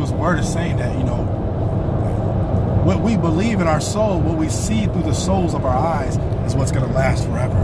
[0.00, 1.24] His word is saying that, you know,
[2.84, 6.16] what we believe in our soul, what we see through the souls of our eyes,
[6.46, 7.58] is what's going to last forever.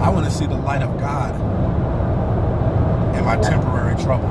[0.00, 1.34] I want to see the light of God
[3.16, 4.28] in my temporary trouble.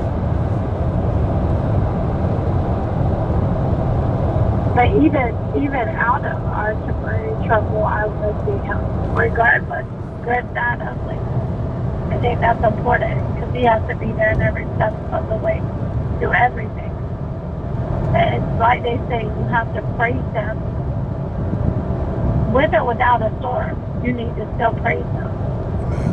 [4.74, 9.86] But even even out of our temporary trouble, I will see him regardless,
[10.24, 11.16] good, bad, ugly.
[12.14, 15.36] I think that's important because he has to be there in every step of the
[15.36, 15.60] way,
[16.20, 16.90] do everything.
[18.16, 20.56] And it's like they say, you have to praise him.
[22.52, 25.26] With or without a storm, you need to still praise him.
[25.84, 26.12] Amen.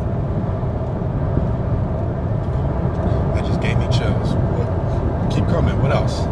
[3.36, 4.36] That just gave me chills.
[5.33, 5.81] Keep coming.
[5.81, 6.27] What else?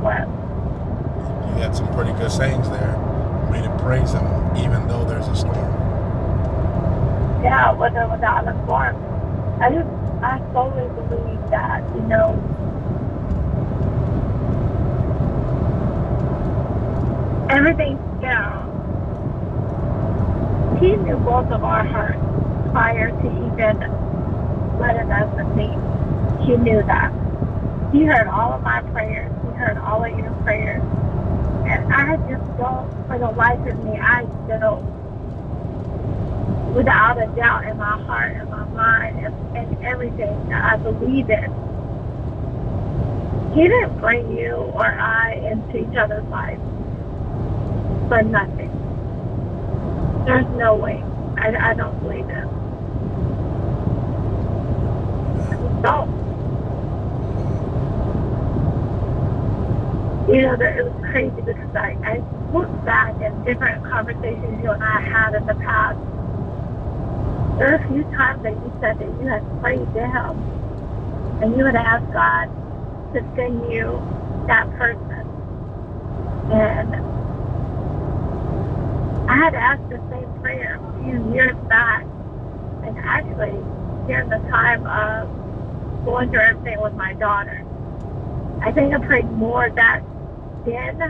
[0.00, 0.28] flip.
[1.48, 2.96] You had some pretty good sayings there.
[3.50, 5.56] Way to praise him, even though there's a storm.
[7.42, 8.96] Yeah, with or without a storm.
[9.60, 9.88] I just,
[10.22, 12.34] I solely believe that, you know,
[17.50, 18.64] everything, you know,
[20.80, 22.20] he knew both of our hearts
[22.70, 23.80] prior to even
[24.78, 26.46] letting us meet.
[26.46, 27.12] He knew that.
[27.92, 29.32] He heard all of my prayers.
[29.42, 30.82] He heard all of your prayers.
[31.66, 34.80] And I just don't, for the life of me, I still,
[36.74, 41.30] without a doubt in my heart and my mind and, and everything that I believe
[41.30, 41.50] in,
[43.58, 46.62] he didn't bring you or I into each other's lives
[48.08, 48.70] for nothing.
[50.24, 51.02] There's no way.
[51.38, 52.48] I, I don't believe it.
[55.82, 56.14] Don't.
[60.28, 62.22] You know, that it was crazy because I, I
[62.54, 65.98] look back at different conversations you and I had in the past.
[67.58, 70.62] There were a few times that you said that you had prayed to him
[71.42, 72.57] and you had asked God
[73.14, 74.00] to send you
[74.46, 75.24] that person.
[76.52, 76.94] And
[79.30, 82.02] I had asked the same prayer a few years back.
[82.84, 83.58] And actually,
[84.06, 87.64] during the time of going through everything with my daughter,
[88.62, 90.02] I think I prayed more that
[90.64, 91.00] then.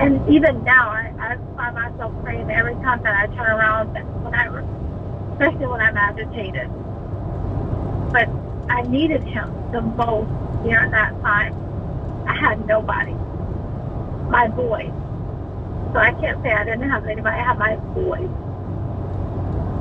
[0.00, 3.92] And even now, I, I find myself praying every time that I turn around,
[4.24, 4.46] when I,
[5.32, 6.70] especially when I'm agitated.
[8.10, 8.28] But
[8.72, 10.30] I needed him the most
[10.64, 11.54] during that time.
[12.28, 13.14] I had nobody.
[14.30, 14.92] My boys.
[15.92, 17.36] So I can't say I didn't have anybody.
[17.36, 18.30] I had my boys.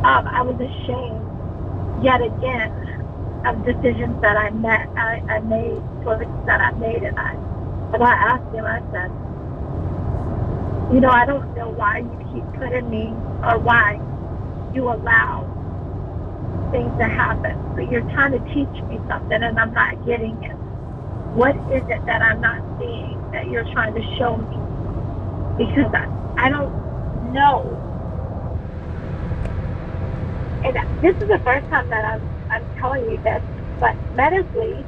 [0.03, 1.27] Um, I was ashamed
[2.03, 2.71] yet again
[3.45, 7.33] of decisions that I met, I, I made, choices that I made, and I,
[7.93, 8.65] and I asked him.
[8.65, 9.11] I said,
[10.93, 13.13] you know, I don't know why you keep putting me,
[13.43, 13.99] or why
[14.75, 15.47] you allow
[16.71, 20.58] things to happen, but you're trying to teach me something, and I'm not getting it.
[21.33, 24.57] What is it that I'm not seeing that you're trying to show me?
[25.57, 26.73] Because I, I don't
[27.33, 27.77] know.
[30.63, 33.43] And this is the first time that I'm, I'm telling you this,
[33.79, 34.85] but medically,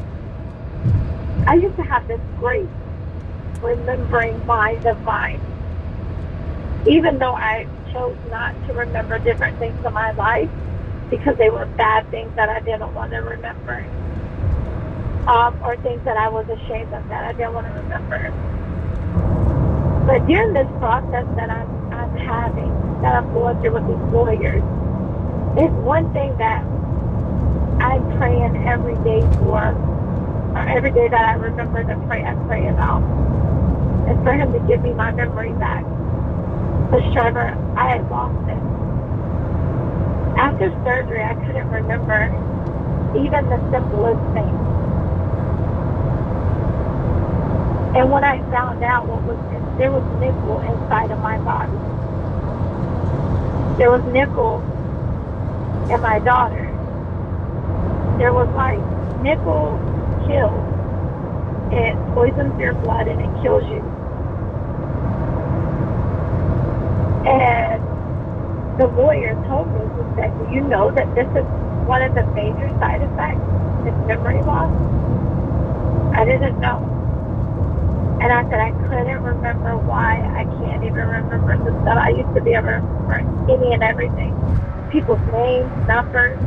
[1.47, 2.69] I used to have this great
[3.61, 5.39] remembering mind of mine.
[6.87, 10.49] Even though I chose not to remember different things in my life
[11.09, 13.85] because they were bad things that I didn't want to remember.
[15.27, 18.31] Um, or things that I was ashamed of that I didn't want to remember.
[20.07, 24.63] But during this process that I'm, I'm having, that I'm going through with these lawyers,
[25.57, 26.63] it's one thing that
[27.81, 29.61] I'm praying every day for,
[30.55, 33.01] or every day that I remember to pray, I pray about.
[34.09, 35.83] is for him to give me my memory back.
[36.89, 38.61] Because Trevor, I had lost it.
[40.37, 42.25] After surgery, I couldn't remember
[43.17, 44.70] even the simplest things.
[47.95, 49.37] And when I found out what was
[49.77, 51.71] there was nickel inside of my body.
[53.77, 54.61] There was nickel
[55.89, 56.69] in my daughter.
[58.19, 58.77] There was like
[59.23, 59.79] nickel
[60.27, 60.61] kills.
[61.73, 63.81] It poisons your blood and it kills you.
[67.25, 67.81] And
[68.79, 71.45] the lawyer told me, he said, do you know that this is
[71.87, 73.41] one of the major side effects?
[73.87, 74.71] Is memory loss?
[76.13, 76.90] I didn't know.
[78.21, 80.21] And I said, I couldn't remember why.
[80.37, 81.97] I can't even remember the stuff.
[81.97, 84.29] I used to be able to remember any and everything.
[84.93, 86.37] People's names, numbers.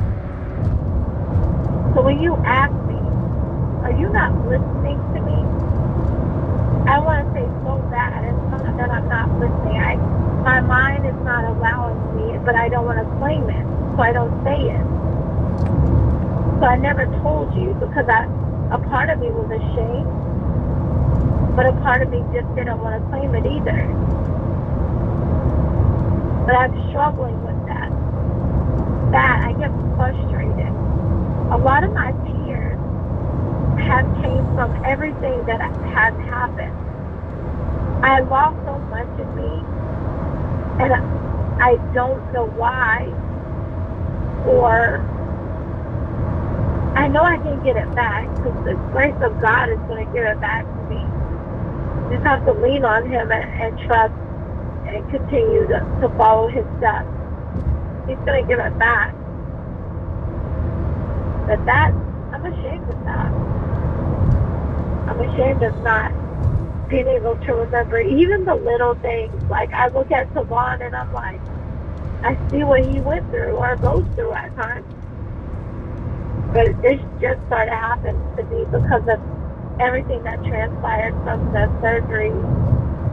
[1.98, 2.94] So when you ask me,
[3.82, 5.38] are you not listening to me?
[6.86, 8.22] I want to say so bad.
[8.22, 9.74] It's not that I'm not listening.
[9.74, 9.98] I,
[10.46, 13.66] my mind is not allowing me, but I don't want to claim it.
[13.98, 14.86] So I don't say it.
[16.62, 18.30] So I never told you because I,
[18.70, 20.23] a part of me was ashamed
[21.56, 23.86] but a part of me just didn't want to claim it either.
[26.46, 27.90] But I'm struggling with that.
[29.12, 30.74] That I get frustrated.
[31.54, 32.78] A lot of my tears
[33.86, 36.74] have came from everything that has happened.
[38.04, 39.62] I lost so much of me,
[40.82, 40.92] and
[41.62, 43.06] I don't know why,
[44.44, 44.98] or
[46.96, 50.12] I know I can get it back because the grace of God is going to
[50.12, 51.03] give it back to me
[52.10, 54.14] just have to lean on him and, and trust
[54.86, 57.08] and continue to, to follow his steps.
[58.06, 59.14] He's going to give it back.
[61.48, 61.92] But that,
[62.32, 63.30] I'm ashamed of that.
[65.08, 66.12] I'm ashamed of not
[66.88, 69.32] being able to remember even the little things.
[69.50, 71.40] Like I look at Savon and I'm like,
[72.24, 74.86] I see what he went through or goes through at times.
[76.52, 79.33] But this just started happening to me because of
[79.80, 82.30] everything that transpired from the surgery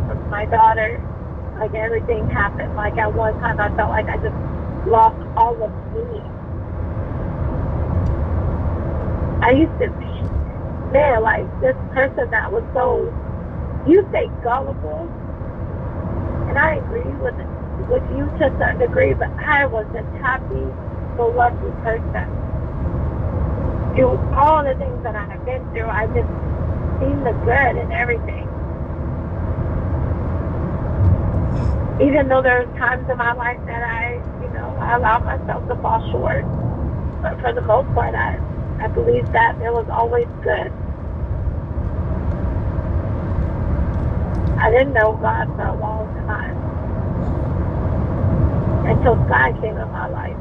[0.07, 1.01] from my daughter.
[1.59, 2.75] Like everything happened.
[2.75, 4.35] Like at one time I felt like I just
[4.87, 6.21] lost all of me.
[9.41, 10.13] I used to be,
[10.93, 13.09] man, like this person that was so,
[13.89, 15.09] you say gullible,
[16.49, 17.33] and I agree with
[17.89, 20.61] with you to a certain degree, but I was a happy,
[21.17, 22.29] go lucky person.
[23.95, 25.89] Through all the things that I have been through.
[25.89, 26.29] I just
[27.01, 28.47] seen the good in everything.
[31.99, 35.75] Even though there times in my life that I, you know, I allowed myself to
[35.81, 36.45] fall short,
[37.21, 38.37] but for the most part, I
[38.81, 40.71] I believe that there was always good.
[44.57, 46.57] I didn't know God for a long time
[48.87, 50.37] until God came in my life.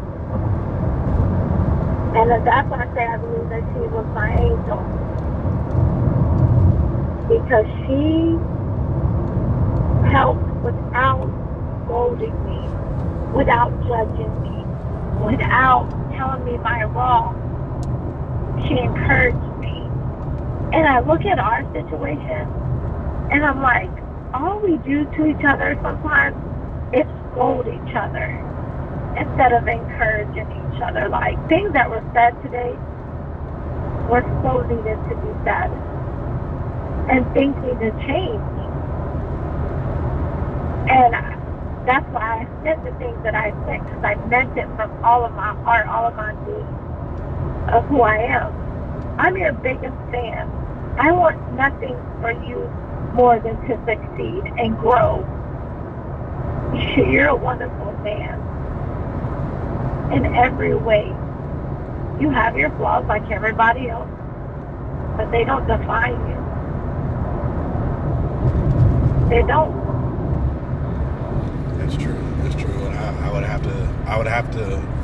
[2.16, 4.80] And that's why I say I believe that He was my angel.
[7.30, 8.34] Because she
[10.10, 11.30] helped without
[11.86, 12.60] scolding me,
[13.38, 14.58] without judging me,
[15.24, 15.86] without
[16.18, 17.38] telling me my wrong
[18.66, 19.74] she encouraged me.
[20.72, 22.46] And I look at our situation
[23.32, 23.90] and I'm like,
[24.34, 26.36] all we do to each other sometimes
[26.94, 28.26] is scold each other
[29.18, 31.08] instead of encouraging each other.
[31.08, 32.74] Like things that were said today
[34.10, 34.22] were
[34.66, 35.89] needed to be said.
[37.10, 38.42] And things need to change.
[40.88, 41.14] And
[41.86, 45.24] that's why I said the things that I said because I meant it from all
[45.24, 46.68] of my heart, all of my being
[47.70, 48.52] of who I am.
[49.18, 50.48] I'm your biggest fan.
[50.98, 52.68] I want nothing for you
[53.14, 55.26] more than to succeed and grow.
[56.96, 58.40] You're a wonderful man
[60.12, 61.06] in every way.
[62.20, 64.10] You have your flaws like everybody else,
[65.16, 66.49] but they don't define you.
[69.30, 69.72] They don't.
[71.78, 72.18] That's true.
[72.42, 72.74] That's true.
[72.86, 74.04] And I, I would have to.
[74.06, 75.00] I would have to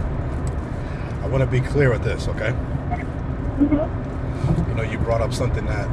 [1.27, 2.53] I want to be clear with this, okay?
[3.59, 4.69] Mm-hmm.
[4.69, 5.89] You know, you brought up something that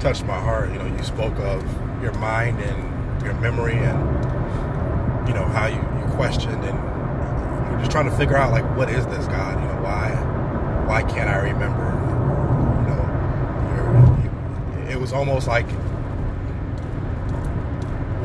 [0.00, 0.72] touched my heart.
[0.72, 1.62] You know, you spoke of
[2.02, 7.92] your mind and your memory and, you know, how you, you questioned and you're just
[7.92, 9.62] trying to figure out, like, what is this God?
[9.62, 10.10] You know, why,
[10.88, 11.84] why can't I remember?
[12.82, 15.68] You know, you, it was almost like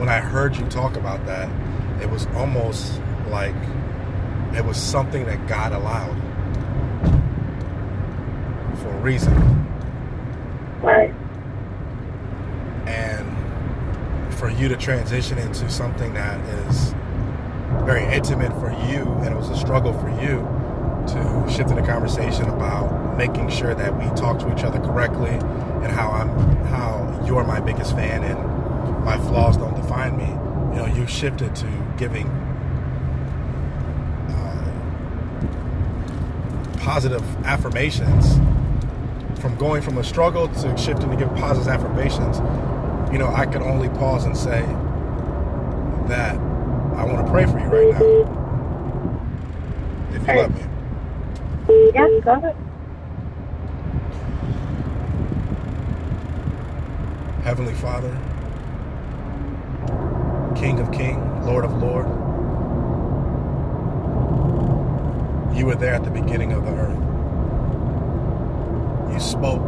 [0.04, 1.50] when I heard you talk about that,
[2.02, 3.00] it was almost
[3.30, 3.56] like
[4.54, 6.20] it was something that God allowed
[8.80, 9.34] for a reason.
[10.82, 11.16] Right.
[12.86, 16.38] And for you to transition into something that
[16.68, 16.94] is
[17.86, 20.40] very intimate for you, and it was a struggle for you
[21.14, 25.30] to shift in the conversation about making sure that we talk to each other correctly
[25.30, 26.28] and how I'm
[26.66, 28.54] how you're my biggest fan and
[29.06, 30.26] my flaws don't define me.
[30.76, 31.68] You know, you shifted to
[31.98, 32.28] giving
[34.30, 34.74] uh,
[36.80, 38.40] positive affirmations.
[39.40, 42.38] From going from a struggle to shifting to give positive affirmations
[43.12, 44.62] you know i can only pause and say
[46.08, 46.36] that
[46.96, 48.40] i want to pray for you right now.
[50.14, 51.92] If you let me.
[51.94, 52.56] Yes go ahead.
[57.44, 58.18] Heavenly father
[60.64, 62.08] king of king lord of lord
[65.56, 66.98] You were there at the beginning of the earth.
[69.14, 69.62] You spoke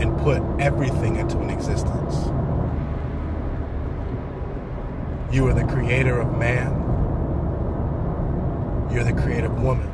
[0.00, 2.14] and put everything into an existence.
[5.34, 6.70] You are the creator of man.
[8.92, 9.90] You're the creative woman.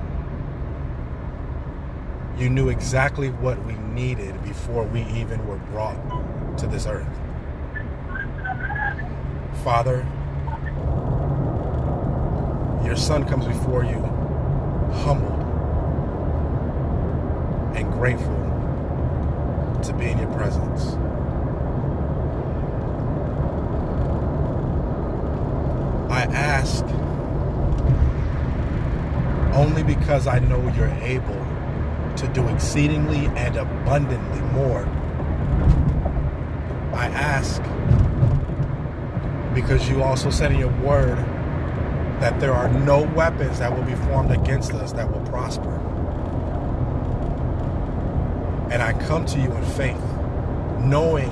[2.36, 7.08] You knew exactly what we needed before we even were brought to this earth.
[9.66, 10.06] Father,
[12.86, 13.98] your son comes before you
[15.02, 15.42] humbled
[17.76, 18.36] and grateful
[19.82, 20.94] to be in your presence.
[26.12, 26.84] I ask
[29.52, 31.44] only because I know you're able
[32.14, 34.86] to do exceedingly and abundantly more.
[36.94, 37.60] I ask
[39.56, 41.16] because you also said in your word
[42.20, 45.74] that there are no weapons that will be formed against us that will prosper.
[48.70, 50.02] And I come to you in faith,
[50.80, 51.30] knowing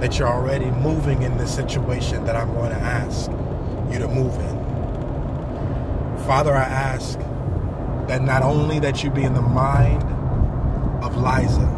[0.00, 3.30] that you're already moving in this situation that I'm going to ask
[3.92, 4.58] you to move in.
[6.26, 7.20] Father, I ask
[8.08, 10.02] that not only that you be in the mind
[11.04, 11.76] of Liza,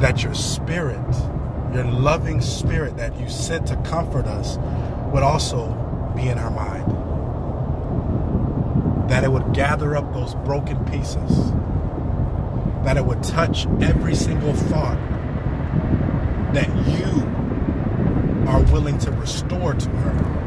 [0.00, 0.98] that your spirit,
[1.74, 4.58] your loving spirit that you sent to comfort us,
[5.12, 5.68] would also
[6.16, 6.90] be in her mind.
[9.10, 11.52] That it would gather up those broken pieces.
[12.84, 14.98] That it would touch every single thought
[16.52, 17.26] that you
[18.48, 20.42] are willing to restore to her.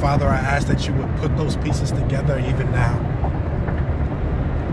[0.00, 2.96] Father, I ask that you would put those pieces together even now.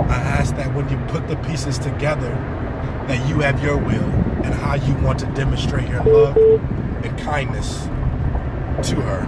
[0.08, 2.32] I ask that when you put the pieces together,
[3.08, 4.10] that you have your will
[4.44, 7.84] and how you want to demonstrate your love and kindness
[8.90, 9.26] to her.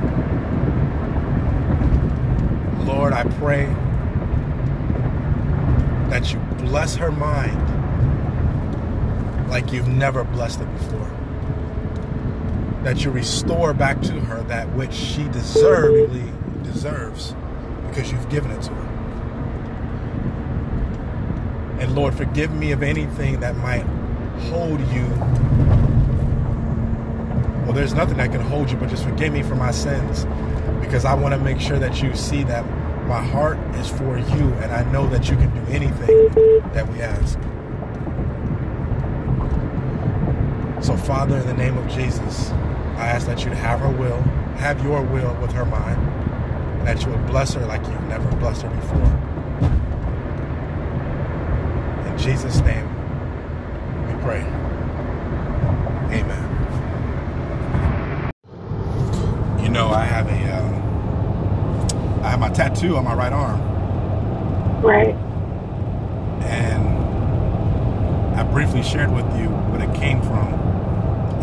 [2.83, 3.65] Lord, I pray
[6.09, 7.61] that you bless her mind
[9.49, 11.11] like you've never blessed it before.
[12.83, 16.31] That you restore back to her that which she deservedly
[16.63, 17.35] deserves
[17.87, 18.87] because you've given it to her.
[21.79, 23.81] And Lord, forgive me of anything that might
[24.51, 25.07] hold you.
[27.63, 30.27] Well, there's nothing that can hold you, but just forgive me for my sins
[30.79, 32.63] because I want to make sure that you see that
[33.07, 36.29] my heart is for you and I know that you can do anything
[36.73, 37.39] that we ask.
[40.85, 42.51] So, Father, in the name of Jesus,
[42.97, 44.21] I ask that you'd have her will,
[44.57, 45.99] have your will with her mind,
[46.77, 49.27] and that you would bless her like you've never blessed her before.
[52.07, 52.85] In Jesus' name,
[54.05, 54.41] we pray.
[56.11, 56.43] Amen.
[59.63, 63.61] You know, I have a, um, I have my tattoo on my right arm,
[64.81, 65.15] Right.
[66.43, 66.85] and
[68.37, 70.53] I briefly shared with you what it came from.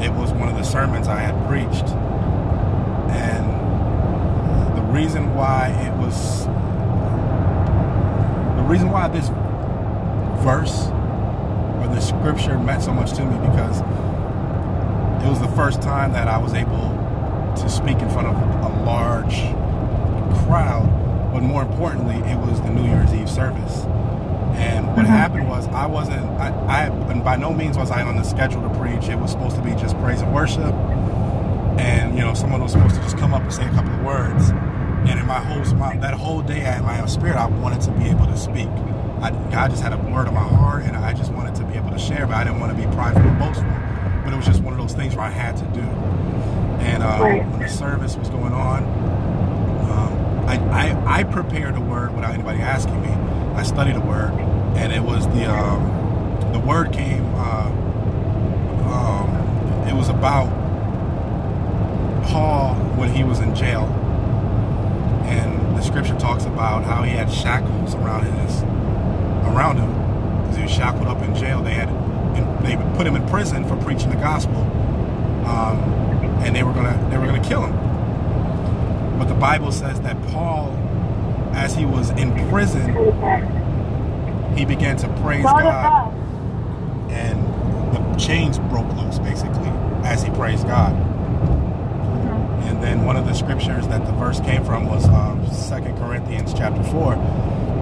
[0.02, 1.88] It was one of the sermons I had preached,
[3.08, 6.44] and the reason why it was,
[8.58, 9.30] the reason why this
[10.44, 10.88] verse
[11.80, 13.80] or the scripture meant so much to me because
[15.24, 16.90] it was the first time that I was able
[17.56, 19.34] to speak in front of a large
[20.44, 20.86] crowd,
[21.32, 23.84] but more importantly, it was the New Year's Eve service.
[24.56, 25.08] And what Mhm.
[25.08, 26.80] happened was I wasn't, I, I,
[27.10, 29.08] and by no means was I on the schedule to preach.
[29.08, 30.74] It was supposed to be just praise and worship.
[31.78, 34.02] And, you know, someone was supposed to just come up and say a couple of
[34.02, 34.50] words.
[34.50, 38.04] And in my whole, my, that whole day in my spirit, I wanted to be
[38.10, 38.68] able to speak.
[39.24, 41.74] I, God just had a word on my heart and I just wanted to be
[41.78, 43.70] able to share, but I didn't want to be prideful or boastful.
[44.22, 45.80] But it was just one of those things where I had to do.
[46.84, 47.46] And uh, Right.
[47.48, 48.82] when the service was going on,
[49.90, 50.56] um, I,
[50.90, 53.08] I, I prepared a word without anybody asking me.
[53.54, 54.32] I studied a word,
[54.76, 57.24] and it was the um, the word came.
[57.34, 57.70] Uh,
[58.92, 60.48] um, it was about
[62.24, 63.84] Paul when he was in jail,
[65.24, 68.62] and the scripture talks about how he had shackles around his
[69.54, 69.90] around him
[70.42, 71.62] because he was shackled up in jail.
[71.62, 71.88] They had
[72.64, 74.56] they put him in prison for preaching the gospel,
[75.46, 75.78] um,
[76.42, 79.18] and they were gonna they were gonna kill him.
[79.18, 80.70] But the Bible says that Paul,
[81.52, 82.94] as he was in prison,
[84.56, 86.12] he began to praise God,
[87.10, 87.44] and
[87.94, 89.68] the chains broke loose basically
[90.04, 90.92] as he praised God.
[92.64, 96.52] And then one of the scriptures that the verse came from was um, 2 Corinthians
[96.54, 97.14] chapter 4.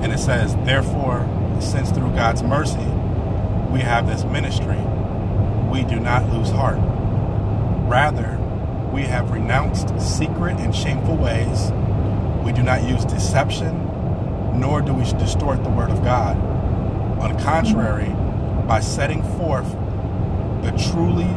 [0.02, 1.20] And it says, Therefore,
[1.62, 2.86] since through God's mercy
[3.70, 4.78] we have this ministry,
[5.70, 6.78] we do not lose heart.
[7.88, 8.38] Rather,
[8.92, 11.70] we have renounced secret and shameful ways.
[12.44, 13.74] We do not use deception,
[14.60, 16.36] nor do we distort the word of God.
[17.20, 18.10] On the contrary,
[18.66, 19.70] by setting forth
[20.62, 21.28] the truly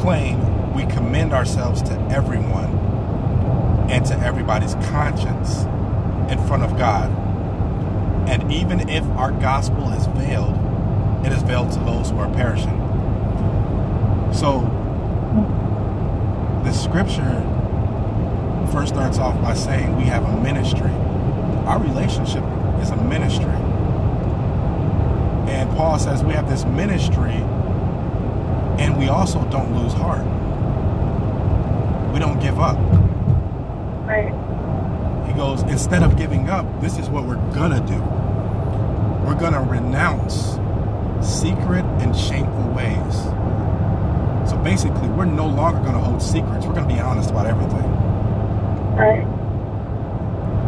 [0.00, 2.78] plain, we commend ourselves to everyone
[3.90, 5.62] and to everybody's conscience
[6.30, 7.10] in front of God.
[8.30, 10.54] And even if our gospel is veiled,
[11.26, 12.78] it is veiled to those who are perishing.
[14.32, 14.60] So,
[16.64, 17.42] the scripture
[18.70, 20.92] first starts off by saying we have a ministry.
[21.66, 22.44] Our relationship
[22.80, 23.50] is a ministry.
[25.50, 27.42] And Paul says we have this ministry
[28.78, 30.24] and we also don't lose heart.
[32.14, 32.78] We don't give up.
[34.06, 34.32] Right.
[35.26, 38.09] He goes, instead of giving up, this is what we're gonna do.
[39.40, 40.58] We're gonna renounce
[41.26, 43.16] secret and shameful ways.
[44.50, 46.66] So basically, we're no longer gonna hold secrets.
[46.66, 47.90] We're gonna be honest about everything.
[48.96, 49.26] Right.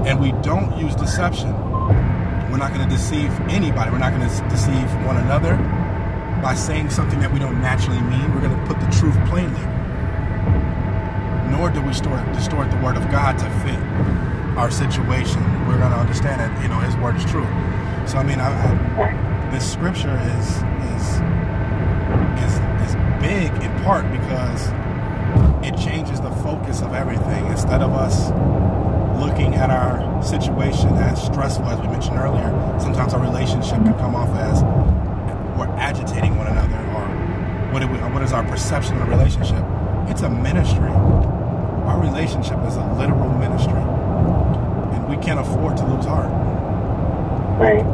[0.06, 1.52] And we don't use deception,
[2.50, 3.90] We're not going to deceive anybody.
[3.90, 5.56] We're not going to deceive one another
[6.42, 8.34] by saying something that we don't naturally mean.
[8.34, 9.60] We're going to put the truth plainly.
[11.50, 13.78] Nor do we distort, distort the word of God to fit
[14.56, 15.42] our situation.
[15.68, 17.46] We're going to understand that you know His word is true.
[18.06, 20.48] So I mean, I, I, this scripture is
[20.92, 21.04] is
[22.44, 24.68] is is big in part because
[25.64, 27.46] it changes the focus of everything.
[27.46, 28.30] Instead of us
[29.20, 32.50] looking at our situation as stressful, as we mentioned earlier,
[32.80, 34.62] sometimes our relationship can come off as
[35.56, 37.06] we're agitating one another, or
[37.72, 39.64] what, we, what is our perception of a relationship?
[40.08, 40.90] It's a ministry.
[40.90, 43.80] Our relationship is a literal ministry,
[44.92, 46.41] and we can't afford to lose heart.
[47.58, 47.84] Right.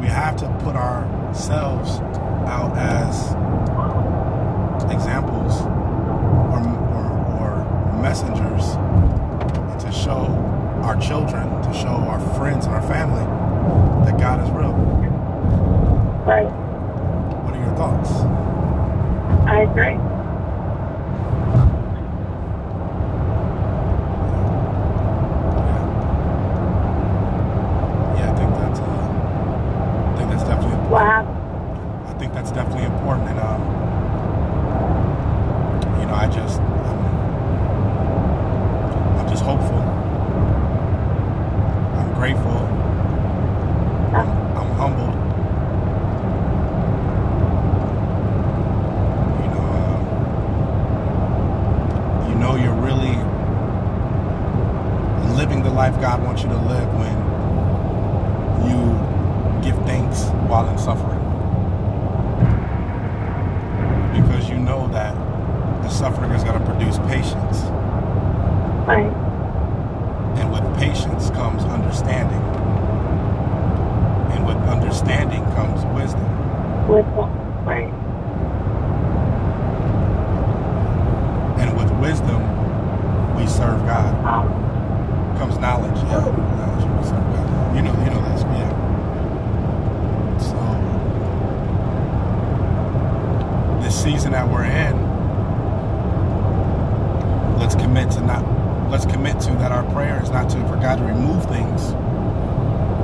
[0.00, 2.00] We have to put ourselves
[2.48, 3.34] out as
[4.90, 5.62] examples
[6.52, 6.60] or,
[6.92, 7.04] or,
[7.38, 7.52] or
[8.02, 8.76] messengers
[9.82, 10.26] to show
[10.82, 13.24] our children, to show our friends and our family
[14.04, 14.72] that God is real.
[16.26, 16.50] Right.
[17.44, 18.10] What are your thoughts?
[19.48, 19.96] I agree.
[25.58, 25.80] Yeah.
[28.18, 28.84] Yeah, I think that's uh,
[30.08, 30.90] I think that's definitely important.
[30.90, 31.38] What happened?
[32.08, 33.60] I think that's definitely important, and um,
[36.00, 37.00] you know, I just I'm,
[39.18, 39.82] I'm just hopeful.
[41.98, 42.58] I'm grateful.
[44.14, 45.16] I'm, I'm humbled.
[49.42, 50.02] You know, um,
[52.28, 53.16] you know, you're really
[55.42, 57.14] living the life God wants you to live when
[58.70, 58.78] you
[59.60, 61.18] give thanks while in suffering
[64.14, 65.12] because you know that
[65.82, 67.62] the suffering is going to produce patience.
[68.86, 69.12] Right.
[70.38, 72.38] And with patience comes understanding.
[74.30, 76.86] And with understanding comes wisdom.
[76.86, 77.64] Wisdom.
[77.66, 77.92] Right.
[81.58, 84.61] And with wisdom, we serve God.
[85.42, 85.96] Comes knowledge.
[85.96, 86.20] Yeah.
[86.20, 86.84] Knowledge.
[87.74, 88.70] You know, you know that's yeah.
[90.38, 90.56] So
[93.82, 94.96] this season that we're in,
[97.58, 98.44] let's commit to not
[98.88, 101.92] let's commit to that our prayer is not to for God to remove things.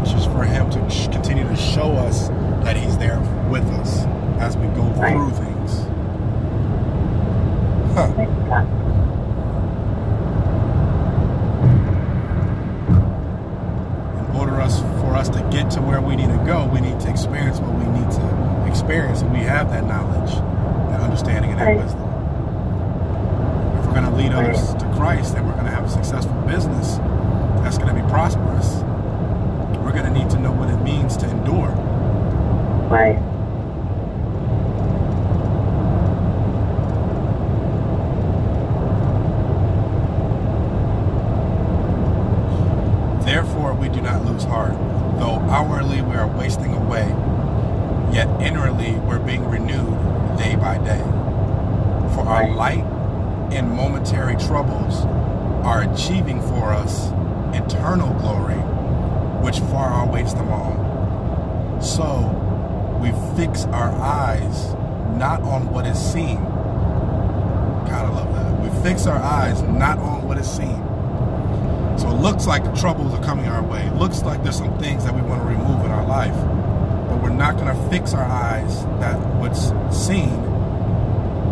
[0.02, 0.78] It's just for him to
[1.10, 2.28] continue to show us
[2.62, 3.18] that he's there
[3.50, 4.04] with us
[4.38, 5.88] as we go through things.
[7.96, 8.12] Huh.
[8.14, 8.78] thank God.
[14.28, 16.98] in order us for us to get to where we need to go, we need
[16.98, 20.32] to experience what we need to experience, and we have that knowledge,
[20.90, 21.76] that understanding, and that Right.
[21.76, 22.00] wisdom.
[23.78, 26.34] If we're going to lead others to Christ, and we're going to have a successful
[26.46, 26.96] business
[27.62, 28.82] that's going to be prosperous,
[29.84, 31.68] we're going to need to know what it means to endure.
[32.88, 33.18] Right.
[43.24, 44.72] Therefore, we do not lose heart,
[45.18, 47.08] though outwardly we are wasting away,
[48.12, 49.92] yet inwardly we're being renewed
[50.38, 51.02] day by day.
[52.14, 52.84] For our light
[53.52, 55.04] and momentary troubles
[55.64, 57.08] are achieving for us
[57.54, 58.54] eternal glory,
[59.44, 61.80] which far outweighs them all.
[61.82, 62.34] So
[63.02, 64.72] we fix our eyes
[65.18, 66.36] not on what is seen.
[67.86, 68.60] God, I love that.
[68.62, 70.84] We fix our eyes not on what is seen.
[71.98, 73.84] So it looks like the troubles are coming our way.
[73.84, 76.34] It looks like there's some things that we want to remove in our life.
[77.10, 80.30] But we're not going to fix our eyes that what's seen,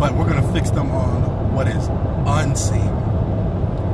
[0.00, 1.88] but we're going to fix them on what is
[2.26, 2.90] unseen.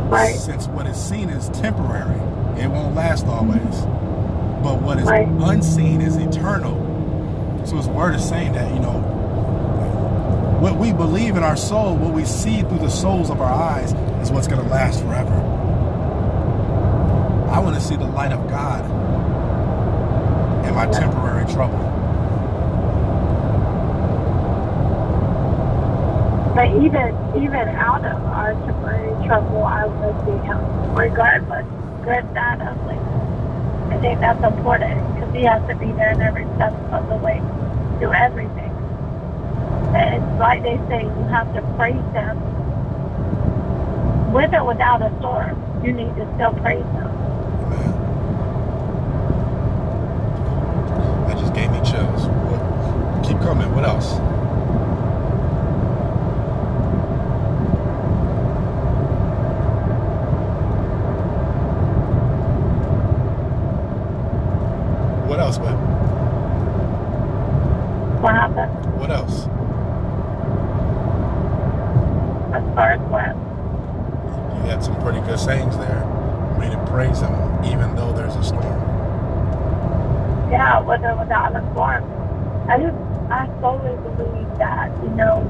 [0.08, 0.36] Right.
[0.36, 2.20] Since what is seen is temporary,
[2.60, 3.80] it won't last always.
[4.62, 5.26] But what is Right.
[5.26, 6.76] unseen is eternal.
[7.64, 9.00] So his word is saying that, you know,
[10.60, 13.92] what we believe in our soul, what we see through the souls of our eyes,
[14.22, 15.51] is what's going to last forever.
[17.62, 18.84] Want to see the light of God
[20.66, 21.78] in my temporary trouble.
[26.54, 31.64] But even even out of our temporary trouble, I will see him regardless,
[32.04, 32.98] good, bad, ugly.
[33.94, 37.16] I think that's important because he has to be there in every step of the
[37.16, 37.40] way
[37.98, 38.70] through everything.
[39.94, 42.36] And it's like they say, you have to praise him.
[44.32, 47.08] With or without a storm, you need to still praise him.
[47.64, 47.92] Amen.
[51.28, 52.28] That just gave me chills.
[53.42, 54.12] What, else?
[65.26, 65.58] What else?
[68.22, 68.70] What happened?
[69.00, 69.46] What else?
[72.54, 73.34] As far as what?
[74.58, 76.04] You had some pretty good sayings there.
[76.58, 77.34] Way to praise him,
[77.64, 78.62] even though there's a storm.
[80.52, 82.04] Yeah, with or without a form.
[82.68, 82.96] I just,
[83.28, 85.42] I solely believe that, you know,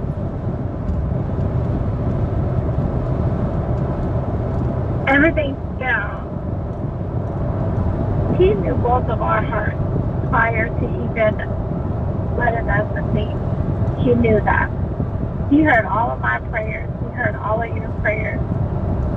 [5.08, 6.20] everything, you know,
[8.38, 9.76] he knew both of our hearts
[10.30, 11.36] prior to even
[12.36, 13.36] letting us meet.
[14.02, 14.70] He knew that.
[15.50, 16.88] He heard all of my prayers.
[17.02, 18.40] He heard all of your prayers.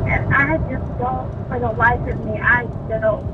[0.07, 1.32] And I just don't,
[2.14, 3.26] me, I don't,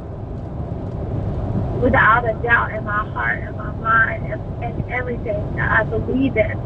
[1.82, 6.38] without a doubt in my heart and my mind and, and everything that I believe
[6.38, 6.60] in,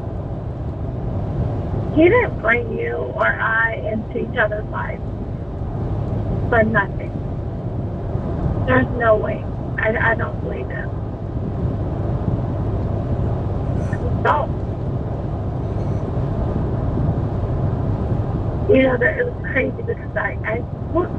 [1.95, 5.03] he didn't bring you or I into each other's lives
[6.49, 7.13] for nothing.
[8.65, 9.43] There's no way.
[9.77, 10.89] I, I don't believe it.
[14.23, 14.51] Don't.
[18.69, 19.94] You know, that it was crazy look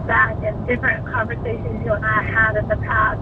[0.06, 3.20] back and different conversations you and I had in the past.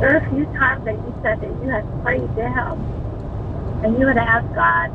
[0.00, 2.76] There are a few times that you said that you had prayed to him
[3.84, 4.88] and you had asked God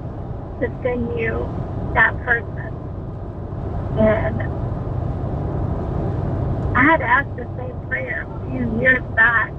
[0.62, 1.48] to send you
[1.94, 2.72] that person.
[4.00, 4.42] And
[6.78, 9.50] I had asked the same prayer a few years back,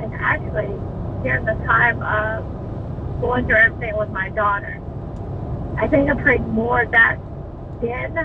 [0.00, 0.72] and actually
[1.22, 4.80] during the time of going through everything with my daughter.
[5.78, 7.18] I think I prayed more that
[7.82, 8.16] then,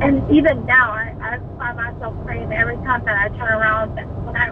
[0.00, 4.36] and even now, I, I find myself praying every time that I turn around when
[4.36, 4.48] I,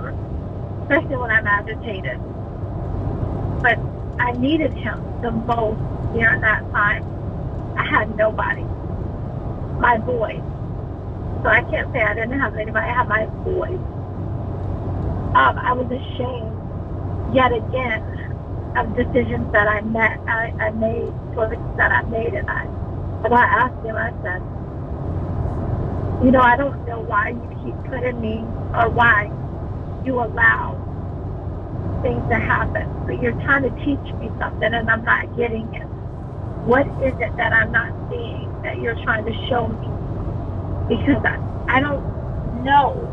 [0.82, 2.18] especially when I'm agitated.
[3.62, 3.78] But
[4.18, 5.78] I needed him the most
[6.14, 7.04] during that time.
[7.78, 8.62] I had nobody.
[9.78, 10.42] My boys.
[11.42, 12.86] So I can't say I didn't have anybody.
[12.86, 13.78] I had my boys.
[15.36, 18.02] Um, I was ashamed yet again
[18.76, 22.64] of decisions that I met, I, I made, choices that I made, and I,
[23.24, 23.96] and I asked him.
[23.96, 24.42] I said,
[26.24, 28.38] you know, I don't know why you keep putting me,
[28.74, 29.30] or why
[30.04, 30.82] you allow
[32.02, 35.86] things to happen, but you're trying to teach me something, and I'm not getting it.
[36.64, 40.96] What is it that I'm not seeing that you're trying to show me?
[40.96, 41.38] Because I,
[41.68, 43.12] I don't know.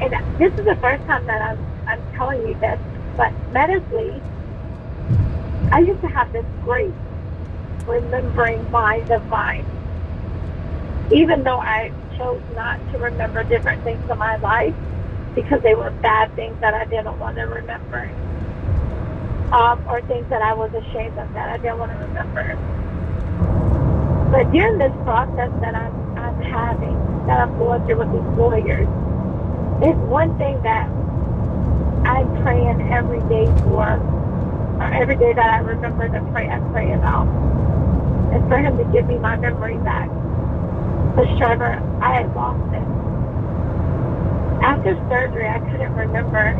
[0.00, 2.78] And this is the first time that I'm, I'm telling you this,
[3.16, 4.20] but medically,
[5.72, 6.92] I used to have this great
[7.86, 9.66] remembering my divine.
[11.10, 14.74] Even though I chose not to remember different things in my life
[15.34, 18.10] because they were bad things that I didn't want to remember.
[19.52, 22.56] Um, or things that I was ashamed of that I didn't want to remember.
[24.30, 26.96] But during this process that I'm, I'm having,
[27.26, 28.88] that I'm going through with these lawyers,
[29.82, 30.88] it's one thing that
[32.06, 33.84] I'm praying every day for,
[34.80, 37.28] or every day that I remember to pray, I pray about.
[38.32, 40.08] It's for him to give me my memory back.
[41.14, 42.86] But Trevor, I had lost it.
[44.62, 46.56] After surgery, I couldn't remember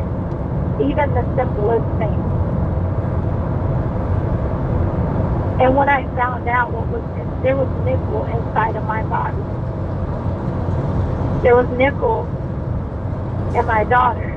[0.81, 2.33] even the simplest things.
[5.63, 7.03] And when I found out what was
[7.43, 9.37] there was nickel inside of my body.
[11.43, 12.27] There was nickel
[13.57, 14.31] in my daughter.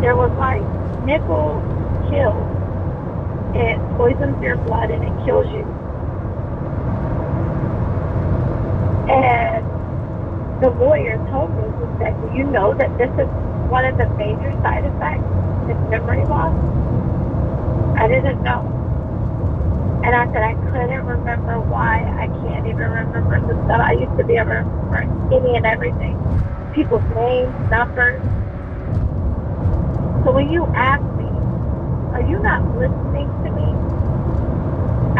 [0.00, 0.62] There was like
[1.04, 1.60] nickel
[2.08, 2.48] kills.
[3.54, 5.79] It poisons your blood and it kills you.
[9.10, 9.66] And
[10.62, 13.28] the lawyer told me, he said, Do you know that this is
[13.68, 15.26] one of the major side effects?
[15.68, 16.54] It's memory loss.
[17.98, 18.62] I didn't know.
[20.04, 22.02] And I said I couldn't remember why.
[22.18, 23.80] I can't even remember the stuff.
[23.82, 26.16] I used to be able to remember any and everything.
[26.72, 28.22] People's names, numbers.
[30.24, 31.28] So when you ask me,
[32.14, 33.68] are you not listening to me?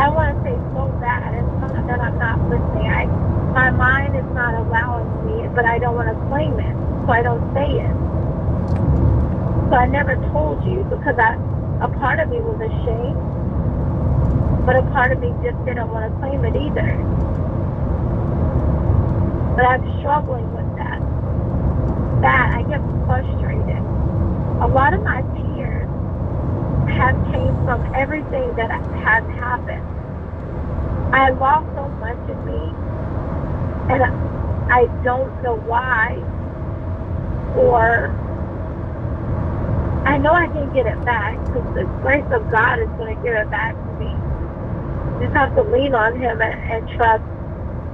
[0.00, 1.34] I want to say so bad.
[1.34, 2.88] It's not that I'm not listening.
[2.88, 2.99] I,
[4.20, 6.76] is not allowing me, but I don't want to claim it.
[7.06, 7.94] So I don't say it.
[9.72, 11.40] So I never told you because I,
[11.80, 13.16] a part of me was ashamed
[14.70, 16.94] but a part of me just didn't want to claim it either.
[19.56, 21.00] But I'm struggling with that.
[22.20, 23.82] That I get frustrated.
[24.60, 25.88] A lot of my fears
[26.92, 29.82] have came from everything that has happened.
[31.14, 32.60] I lost so much of me,
[33.90, 34.02] and
[34.72, 36.14] I don't know why,
[37.56, 38.08] or
[40.06, 43.22] I know I can get it back because the grace of God is going to
[43.22, 44.30] give it back to me
[45.20, 47.22] just have to lean on him and, and trust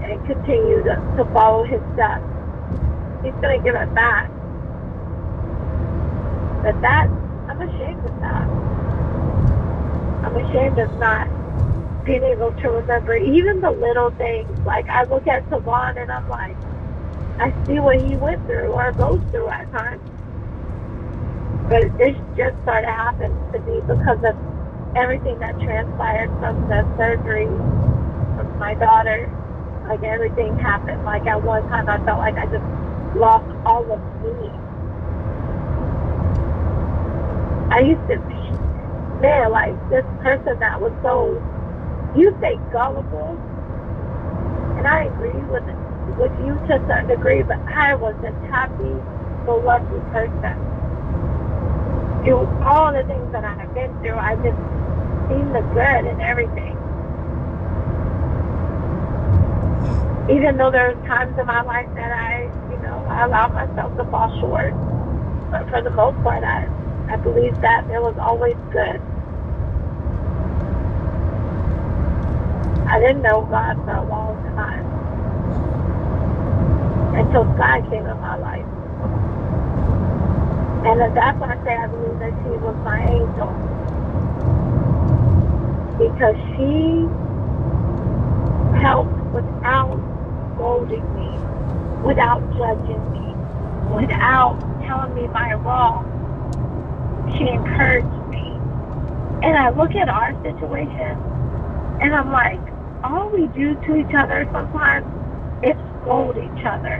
[0.07, 2.23] and continue to, to follow his steps.
[3.25, 4.31] He's going to give it back.
[6.63, 7.11] But that,
[7.51, 8.47] I'm ashamed of that.
[10.23, 11.27] I'm ashamed of not
[12.07, 14.49] being able to remember even the little things.
[14.65, 16.57] Like I look at Savon and I'm like,
[17.43, 20.01] I see what he went through or goes through at times.
[21.69, 24.39] But this just started happening to me because of
[24.97, 27.47] everything that transpired from the surgery
[28.39, 29.27] from my daughter.
[29.89, 31.05] Like everything happened.
[31.05, 32.65] Like at one time I felt like I just
[33.19, 34.51] lost all of me.
[37.75, 38.41] I used to be,
[39.21, 41.35] man, like this person that was so,
[42.17, 43.37] you say gullible,
[44.79, 45.65] and I agree with
[46.19, 48.95] with you to certain degree, but I was a happy,
[49.45, 50.57] go lucky person.
[52.25, 54.57] Through all the things that I have been through, I just
[55.29, 56.75] seen the good in everything.
[60.31, 63.97] Even though there are times in my life that I, you know, I allowed myself
[63.99, 64.75] to fall short,
[65.51, 66.67] but for the most part, I,
[67.13, 69.01] I believe that there was always good.
[72.89, 74.87] I didn't know God for a long time
[77.17, 78.65] until Sky came in my life.
[80.87, 83.51] And that's why I say I believe that she was my angel.
[85.99, 87.09] Because she
[88.81, 89.99] helped without
[90.55, 91.31] scolding me,
[92.07, 93.35] without judging me,
[93.95, 94.55] without
[94.87, 96.07] telling me my wrong.
[97.37, 98.47] She encouraged me.
[99.43, 101.19] And I look at our situation
[102.01, 102.61] and I'm like,
[103.05, 105.07] all we do to each other sometimes
[105.65, 106.97] is scold each other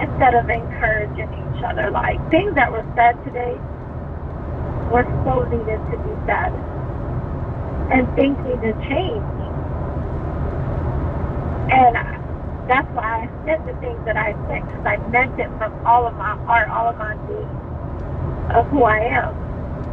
[0.00, 1.90] instead of encouraging each other.
[1.90, 3.56] Like things that were said today
[4.90, 6.52] were so needed to be said.
[7.92, 9.24] And things need to change.
[11.72, 11.96] And
[12.68, 16.06] that's why I said the things that I said because I meant it from all
[16.06, 17.48] of my heart, all of my being
[18.54, 19.34] of who I am.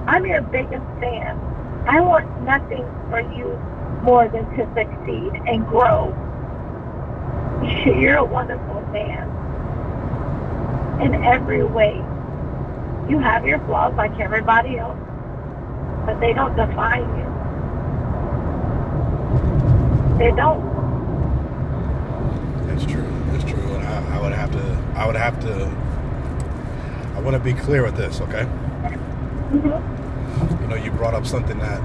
[0.08, 1.40] I'm your biggest fan.
[1.88, 3.60] I want nothing for you
[4.06, 6.14] more than to succeed and grow.
[7.86, 9.28] You're a wonderful man
[11.02, 11.96] in every way.
[13.10, 14.98] You have your flaws like everybody else,
[16.06, 17.26] but they don't define you.
[20.20, 20.64] They don't.
[22.68, 23.10] That's true.
[23.32, 23.76] That's true.
[23.76, 24.84] And I, I would have to.
[24.96, 25.66] I would have to.
[27.16, 28.46] I want to be clear with this, okay?
[29.52, 30.62] Mm-hmm.
[30.62, 31.82] You know, you brought up something that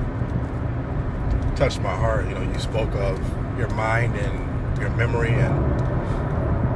[1.61, 2.27] touched my heart.
[2.27, 3.19] You know, you spoke of
[3.59, 5.55] your mind and your memory, and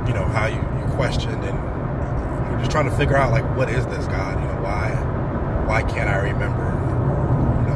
[0.07, 3.71] you know how you, you questioned and you're just trying to figure out like what
[3.71, 4.39] is this God?
[4.39, 4.91] You know, why
[5.67, 6.65] why can't I remember?
[7.63, 7.75] You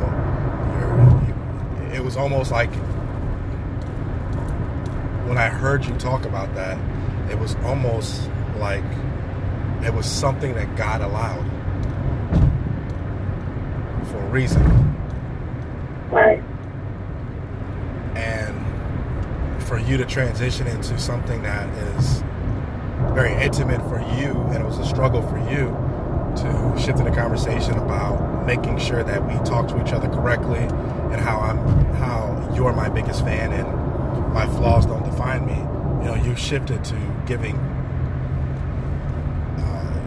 [1.88, 2.70] know, it was almost like
[5.26, 6.78] when I heard you talk about that,
[7.30, 8.28] it was almost
[8.59, 8.84] like
[9.82, 11.46] it was something that God allowed
[14.11, 14.62] for a reason.
[16.11, 16.42] Right.
[18.18, 22.22] And for you to transition into something that is
[23.14, 25.74] very intimate for you, and it was a struggle for you
[26.36, 30.59] to shift in the conversation about making sure that we talk to each other correctly
[30.59, 31.59] and how I'm
[31.95, 35.57] how you're my biggest fan and my flaws don't define me.
[36.05, 37.57] You know, you shifted to giving
[39.59, 40.01] uh,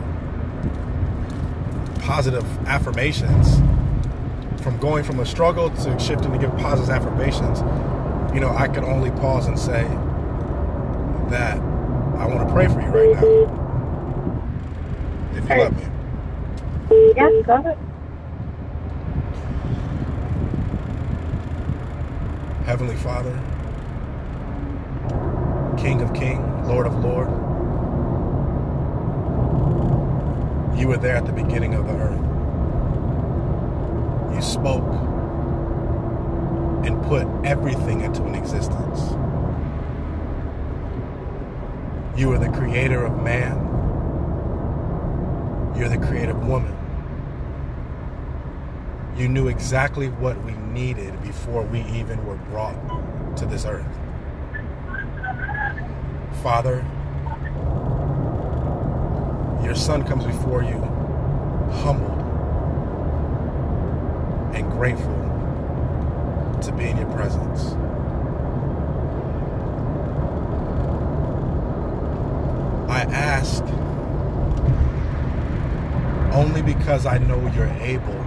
[2.02, 3.60] positive affirmations
[4.62, 7.62] from going from a struggle to shifting to give positive affirmations.
[8.34, 9.84] You know, I could only pause and say
[11.30, 13.24] that I want to pray for you right now.
[15.36, 15.84] If you let me.
[17.16, 17.78] Yes, go ahead.
[22.66, 23.38] Heavenly Father,
[25.78, 27.28] King of King, Lord of Lord,
[30.80, 32.22] you were there at the beginning of the earth.
[34.34, 35.11] You spoke
[36.86, 39.12] and put everything into an existence.
[42.18, 43.58] You are the creator of man.
[45.78, 46.78] You're the creator of woman.
[49.16, 53.86] You knew exactly what we needed before we even were brought to this earth.
[56.42, 56.86] Father,
[59.64, 60.80] your son comes before you
[61.84, 62.20] humbled
[64.56, 65.21] and grateful
[66.62, 67.74] to be in your presence.
[72.90, 73.64] I ask
[76.34, 78.26] only because I know you're able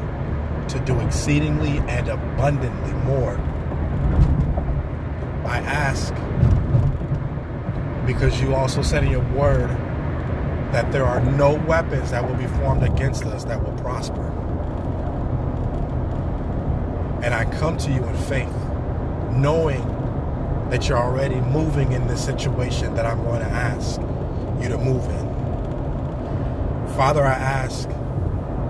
[0.68, 3.36] to do exceedingly and abundantly more.
[5.46, 6.14] I ask
[8.06, 9.70] because you also said in your word
[10.72, 14.43] that there are no weapons that will be formed against us that will prosper.
[17.24, 18.54] And I come to you in faith,
[19.32, 19.80] knowing
[20.68, 23.98] that you're already moving in this situation that I'm going to ask
[24.60, 26.94] you to move in.
[26.96, 27.88] Father, I ask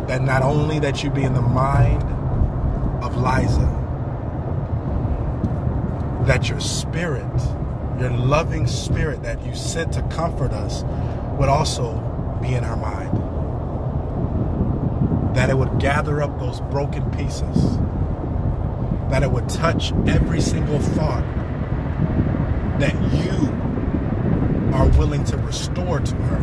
[0.07, 2.05] that not only that you be in the mind
[3.03, 3.69] of Liza,
[6.27, 7.27] that your spirit,
[7.99, 10.85] your loving spirit that you sent to comfort us,
[11.41, 11.93] would also
[12.41, 13.11] be in our mind.
[15.35, 17.79] That it would gather up those broken pieces.
[19.15, 21.23] That it would touch every single thought
[22.81, 23.49] that you
[24.75, 26.41] are willing to restore to her.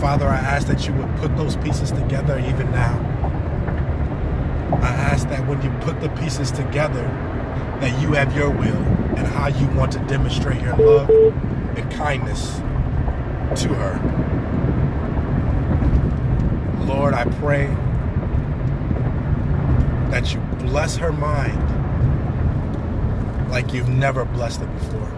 [0.00, 2.98] Father, I ask that you would put those pieces together even now.
[4.82, 7.04] I ask that when you put the pieces together,
[7.80, 8.82] that you have your will
[9.16, 12.56] and how you want to demonstrate your love and kindness
[13.62, 14.00] to her.
[16.84, 17.68] Lord, I pray
[20.74, 21.56] bless her mind
[23.48, 25.08] like you've never blessed it before.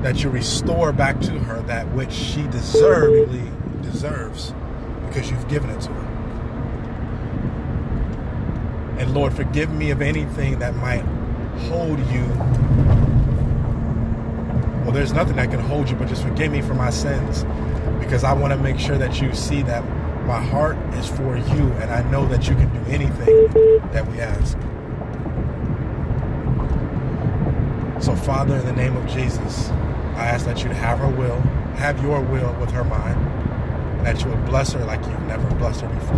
[0.00, 3.50] That you restore back to her that which she deservedly
[3.82, 4.54] deserves
[5.06, 6.08] because you've given it to her.
[8.98, 11.04] And Lord, forgive me of anything that might
[11.68, 12.24] hold you
[14.84, 17.44] well, there's nothing that can hold you, but just forgive me for my sins
[18.00, 19.84] because I want to make sure that you see that
[20.26, 23.48] my heart is for you and I know that you can do anything
[23.92, 24.56] that we ask.
[28.02, 29.68] So, Father, in the name of Jesus,
[30.16, 31.40] I ask that you'd have her will,
[31.76, 33.20] have your will with her mind,
[33.98, 36.16] and that you would bless her like you've never blessed her before.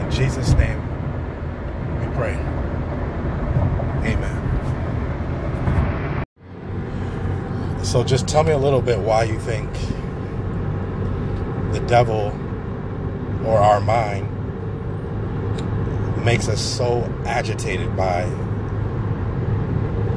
[0.00, 0.80] In Jesus' name,
[2.00, 2.34] we pray.
[4.04, 4.46] Amen.
[7.82, 9.70] So just tell me a little bit why you think
[11.78, 12.32] the devil
[13.44, 14.26] or our mind
[16.24, 18.24] makes us so agitated by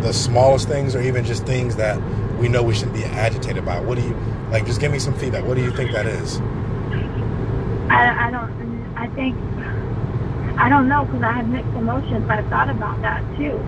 [0.02, 2.02] the smallest things or even just things that
[2.40, 3.80] we know we shouldn't be agitated by.
[3.82, 4.16] What do you
[4.50, 5.44] like just give me some feedback.
[5.44, 6.40] What do you think that is?
[7.90, 8.50] I, I don't.
[8.96, 9.36] I think
[10.58, 12.30] I don't know because I have mixed emotions.
[12.30, 13.60] I've thought about that too.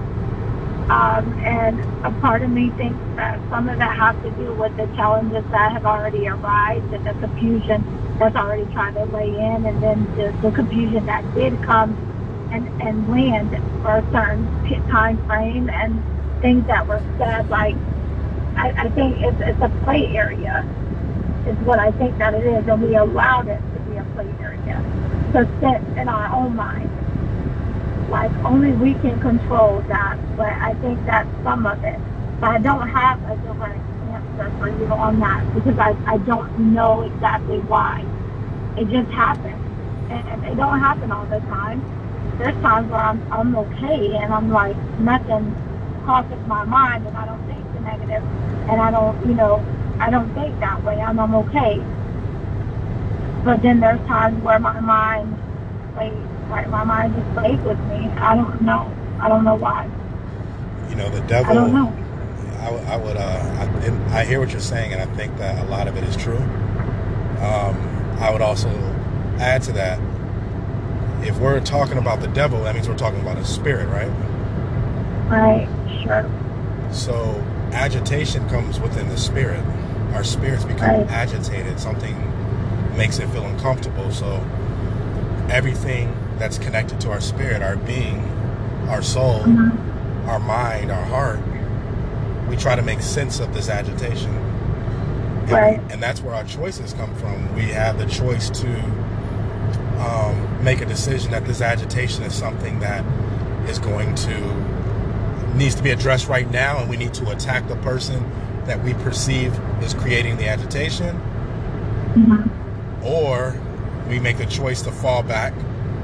[0.90, 4.76] Um, and a part of me thinks that some of that has to do with
[4.78, 7.86] the challenges that have already arrived and the confusion
[8.20, 11.96] that's already tried to lay in, and then the, the confusion that did come
[12.52, 13.52] and, and land
[13.82, 14.46] for a certain
[14.90, 16.04] time frame and
[16.42, 17.50] things that were said.
[17.50, 17.76] Like,
[18.58, 20.66] I, I think it's, it's a play area,
[21.48, 24.30] is what I think that it is, and we allowed it to be a play
[24.42, 24.84] area
[25.34, 26.90] to sit in our own mind
[28.12, 32.00] like only we can control that, but I think that's some of it.
[32.42, 33.80] But I don't have a direct
[34.12, 38.06] answer for you on that because I, I don't know exactly why.
[38.78, 39.56] It just happens.
[40.12, 41.82] And it don't happen all the time.
[42.38, 45.56] There's times where I'm, I'm okay and I'm like, nothing
[46.04, 48.24] crosses my mind and I don't think the negative
[48.70, 49.64] and I don't, you know,
[50.00, 51.80] I don't think that way and I'm okay.
[53.44, 55.38] But then there's times where my mind
[55.96, 58.08] plays like my mind just plays with me.
[58.20, 58.94] I don't know.
[59.20, 59.90] I don't know why.
[60.90, 61.52] You know, the devil.
[61.52, 61.88] I don't know.
[62.60, 63.18] I, I would.
[63.18, 63.22] Uh,
[64.12, 66.16] I, I, hear what you're saying, and I think that a lot of it is
[66.16, 66.38] true.
[66.38, 68.70] Um, I would also
[69.40, 70.00] add to that.
[71.26, 74.10] If we're talking about the devil, that means we're talking about a spirit, right?
[75.30, 75.68] Right.
[76.04, 76.30] Sure.
[76.92, 77.14] So
[77.72, 79.64] agitation comes within the spirit.
[80.14, 81.10] Our spirits become right.
[81.10, 81.80] agitated.
[81.80, 82.18] Something
[82.98, 84.12] makes it feel uncomfortable.
[84.12, 84.36] So
[85.50, 88.18] everything that's connected to our spirit, our being,
[88.90, 90.28] our soul, mm-hmm.
[90.28, 91.40] our mind, our heart,
[92.50, 94.36] we try to make sense of this agitation.
[95.42, 95.80] And, right.
[95.92, 97.54] and that's where our choices come from.
[97.54, 98.84] We have the choice to
[100.00, 103.06] um, make a decision that this agitation is something that
[103.70, 104.72] is going to
[105.56, 108.24] needs to be addressed right now, and we need to attack the person
[108.66, 111.16] that we perceive is creating the agitation,
[112.16, 113.06] mm-hmm.
[113.06, 113.60] or
[114.10, 115.54] we make a choice to fall back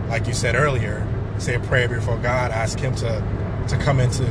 [0.09, 1.05] like you said earlier,
[1.37, 4.25] say a prayer before God, ask Him to to come into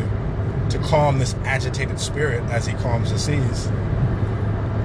[0.71, 3.67] to calm this agitated spirit as He calms the seas.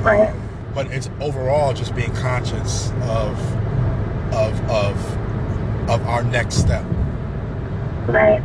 [0.04, 0.30] Right.
[0.30, 3.38] Um, but it's overall just being conscious of
[4.34, 6.86] of of of our next step.
[8.08, 8.42] Right.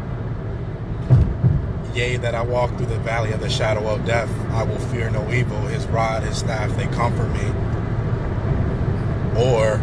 [1.95, 5.09] Yea, that I walk through the valley of the shadow of death, I will fear
[5.09, 5.59] no evil.
[5.63, 7.49] His rod, his staff, they comfort me.
[9.41, 9.79] Or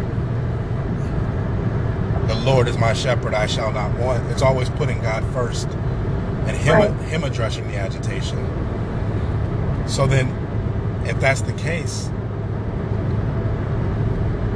[2.26, 4.30] the Lord is my shepherd, I shall not want.
[4.30, 5.68] It's always putting God first
[6.46, 7.08] and him right.
[7.08, 8.38] him addressing the agitation.
[9.86, 10.28] So then,
[11.06, 12.10] if that's the case,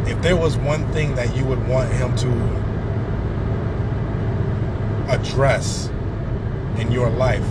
[0.07, 2.31] if there was one thing that you would want him to
[5.13, 5.89] address
[6.79, 7.45] in your life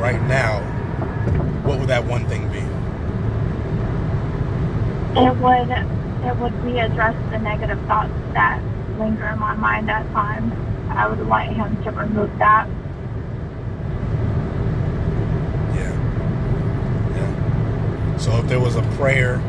[0.00, 0.60] right now,
[1.64, 2.58] what would that one thing be?
[5.20, 5.70] It would
[6.24, 8.60] it would be address the negative thoughts that
[9.00, 10.52] linger in my mind at times.
[10.90, 12.68] I would like him to remove that.
[15.74, 15.92] Yeah.
[17.16, 18.16] Yeah.
[18.18, 19.42] So if there was a prayer,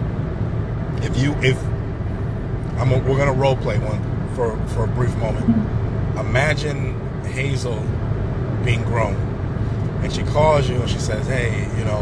[1.04, 1.62] if you if
[2.80, 4.02] I'm a, we're gonna role play one
[4.36, 5.46] for for a brief moment.
[5.46, 6.20] Mm-hmm.
[6.20, 7.84] Imagine Hazel
[8.64, 9.16] being grown,
[10.04, 12.00] and she calls you and she says, "Hey, you know,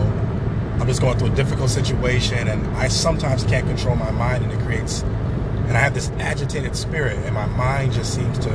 [0.80, 4.54] I'm just going through a difficult situation, and I sometimes can't control my mind, and
[4.54, 5.04] it creates,
[5.70, 8.50] and I have this agitated spirit, and my mind just seems to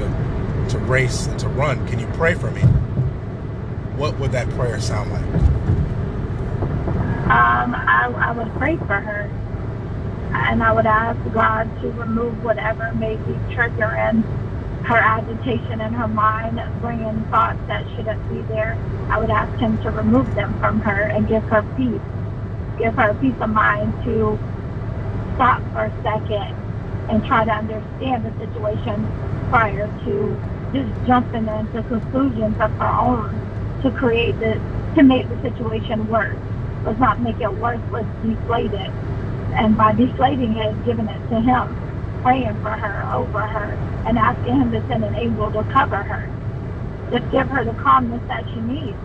[0.71, 1.87] to race and to run.
[1.89, 2.63] Can you pray for me?"
[3.97, 5.25] What would that prayer sound like?
[7.31, 9.31] Um, I, I would pray for her.
[10.35, 14.25] And I would ask God to remove whatever may be triggering
[14.85, 18.77] her agitation in her mind, bringing thoughts that shouldn't be there.
[19.11, 22.03] I would ask Him to remove them from her and give her peace.
[22.79, 24.39] Give her peace of mind to
[25.37, 26.64] stop for a second
[27.09, 29.07] and try to understand the situation
[29.51, 30.41] prior to
[30.73, 33.31] just jumping into conclusions of her own
[33.83, 34.55] to create the
[34.97, 36.39] to make the situation worse.
[36.85, 37.81] Let's not make it worse.
[37.91, 38.91] Let's deflate it.
[39.57, 43.73] And by deflating it, giving it to him, praying for her, over her,
[44.07, 46.31] and asking him to send an angel to cover her.
[47.11, 48.97] Just give her the calmness that she needs.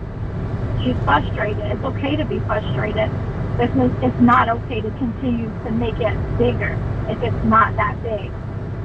[0.82, 1.64] She's frustrated.
[1.66, 3.10] It's okay to be frustrated.
[3.58, 6.78] It's, it's not okay to continue to make it bigger
[7.08, 8.32] if it's not that big.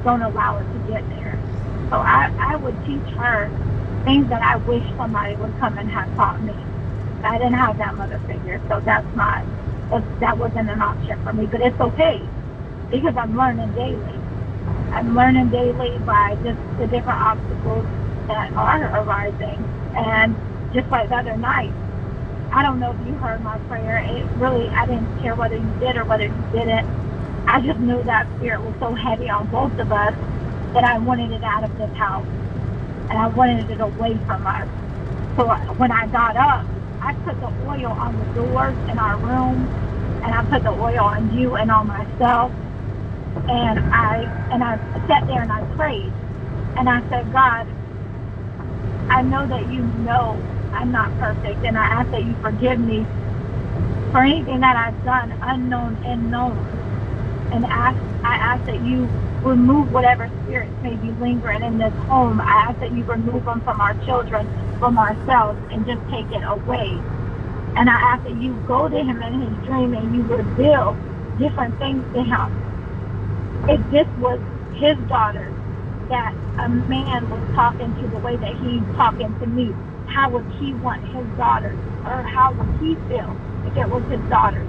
[0.04, 1.40] Don't allow it to get there.
[1.90, 3.52] So I, I would teach her
[4.06, 6.54] things that I wish somebody would come and have taught me.
[7.24, 9.46] I didn't have that mother figure, so that's not
[10.20, 11.48] that wasn't an option for me.
[11.48, 12.32] But it's okay
[12.92, 14.24] because I'm learning daily.
[14.92, 17.88] I'm learning daily by just the different obstacles
[18.28, 19.68] that are arising.
[19.96, 20.38] And
[20.74, 21.76] just like the other night,
[22.56, 24.04] I don't know if you heard my prayer.
[24.10, 26.88] It really, I didn't care whether you did or whether you didn't.
[27.48, 30.16] I just knew that spirit was so heavy on both of us
[30.74, 32.28] that I wanted it out of this house.
[33.10, 34.70] And I wanted it away from us.
[35.40, 36.68] So when I got up,
[37.02, 39.70] I put the oil on the doors in our room,
[40.24, 42.54] and I put the oil on you and on myself.
[43.48, 44.78] And I and I
[45.08, 46.16] sat there and I prayed,
[46.78, 47.68] and I said, God,
[49.10, 53.06] I know that you know I'm not perfect, and I ask that you forgive me
[54.12, 56.82] for anything that I've done, unknown and known.
[57.52, 59.14] And ask, I ask that you
[59.44, 62.42] remove whatever spirits may be lingering in this home.
[62.42, 64.50] I ask that you remove them from our children,
[64.80, 67.06] from ourselves, and just take it away.
[67.76, 71.00] And I ask that you go to him in his dream and you reveal
[71.38, 72.60] different things to him.
[73.68, 75.56] If this was his daughter
[76.10, 79.78] that a man was talking to the way that he's talking to me,
[80.16, 81.76] how would he want his daughter,
[82.06, 83.36] or how would he feel
[83.68, 84.64] if it was his daughter?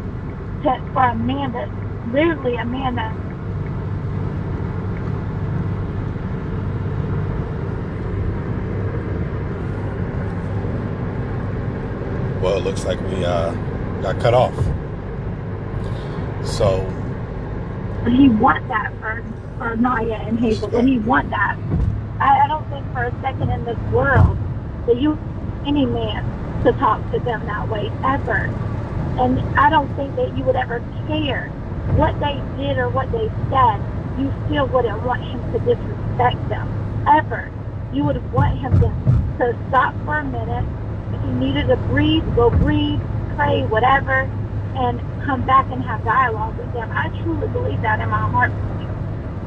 [0.65, 1.71] To, for a man that,
[2.13, 3.15] literally a man that
[12.43, 13.53] Well, it looks like we uh,
[14.03, 14.55] got cut off.
[16.45, 16.79] So.
[18.03, 19.25] Would he want that for,
[19.59, 20.69] for Naya and Hazel?
[20.71, 21.57] Would he want that?
[22.21, 24.37] I, I don't think for a second in this world
[24.87, 25.19] that you,
[25.67, 26.25] any man,
[26.65, 28.51] to talk to them that way ever.
[29.19, 31.49] And I don't think that you would ever care
[31.97, 33.81] what they did or what they said.
[34.19, 37.51] You still wouldn't want him to disrespect them ever.
[37.93, 38.89] You would want him to,
[39.39, 40.65] to stop for a minute
[41.15, 43.01] if you needed to breathe, go breathe,
[43.37, 44.29] pray, whatever,
[44.77, 46.91] and come back and have dialogue with them.
[46.93, 48.51] I truly believe that in my heart.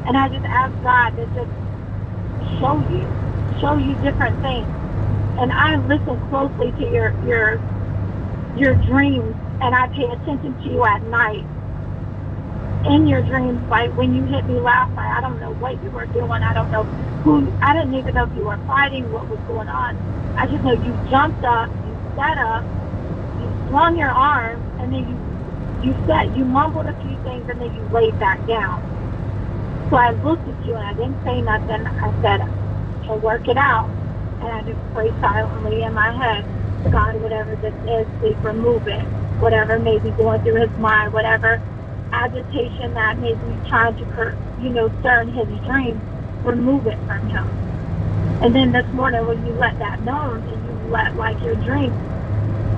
[0.06, 1.50] And I just ask God to just
[2.58, 3.06] show you,
[3.60, 4.66] show you different things.
[5.40, 7.60] And I listen closely to your your
[8.56, 11.44] your dreams and I pay attention to you at night.
[12.84, 15.90] In your dreams, like when you hit me last night, I don't know what you
[15.90, 16.42] were doing.
[16.42, 16.84] I don't know
[17.24, 19.98] who, I didn't even know if you were fighting, what was going on.
[20.38, 22.64] I just know you jumped up, you sat up,
[23.38, 25.20] you swung your arm, and then you
[25.80, 28.82] you sat, you mumbled a few things, and then you laid back down.
[29.90, 31.86] So I looked at you and I didn't say nothing.
[31.86, 32.40] I said,
[33.08, 33.92] "I'll work it out,"
[34.40, 36.44] and I just prayed silently in my head,
[36.90, 39.04] "God, whatever this is, please remove it.
[39.40, 41.60] Whatever may be going through his mind, whatever
[42.12, 46.00] agitation that may be trying to, you know, stir in his dreams,
[46.44, 47.48] remove it from him."
[48.42, 51.92] And then this morning when you let that know and you let like your dream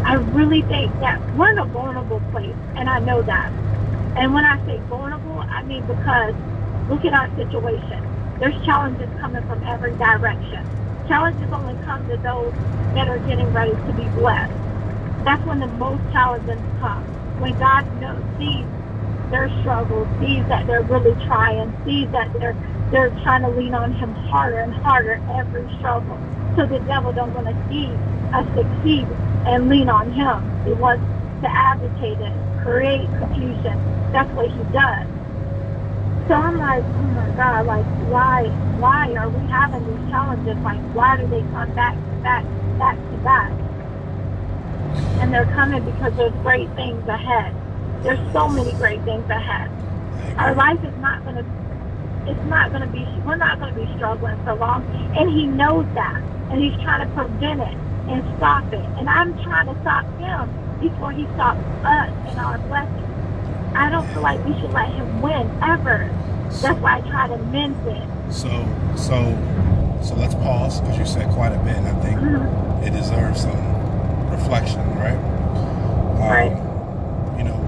[0.04, 3.52] I really think that we're in a vulnerable place, and I know that.
[4.16, 6.34] And when I say vulnerable, I mean because
[6.88, 8.02] look at our situation.
[8.40, 10.66] There's challenges coming from every direction.
[11.08, 12.54] Challenges only come to those
[12.94, 14.54] that are getting ready to be blessed.
[15.24, 17.10] That's when the most challenges come.
[17.38, 18.68] When God knows, sees
[19.30, 22.58] their struggles, sees that they're really trying, sees that they're
[22.90, 26.24] they're trying to lean on Him harder and harder every struggle.
[26.56, 28.00] So the devil don't want to see
[28.32, 29.08] us succeed
[29.46, 30.54] and lean on Him.
[30.64, 31.06] He wants
[31.42, 33.84] to agitate it, create confusion.
[34.12, 35.11] That's what He does.
[36.28, 38.44] So I'm like, oh my God, like why
[38.78, 40.56] why are we having these challenges?
[40.62, 42.44] Like why do they come back back,
[42.78, 43.52] back to back?
[45.20, 47.54] And they're coming because there's great things ahead.
[48.04, 49.70] There's so many great things ahead.
[50.38, 51.44] Our life is not gonna
[52.26, 54.84] it's not gonna be we're not gonna be struggling for long.
[55.16, 56.22] And he knows that.
[56.50, 57.76] And he's trying to prevent it
[58.08, 58.84] and stop it.
[58.98, 60.50] And I'm trying to stop him
[60.80, 63.11] before he stops us and our blessings.
[63.74, 66.10] I don't feel like we should let him win ever.
[66.60, 68.02] That's why I try to mend it.
[68.32, 68.48] So,
[68.96, 69.24] so,
[70.02, 72.86] so let's pause because you said quite a bit, and I think Mhm.
[72.86, 75.16] it deserves some reflection, right?
[75.16, 76.56] Um, Right.
[77.38, 77.58] You know,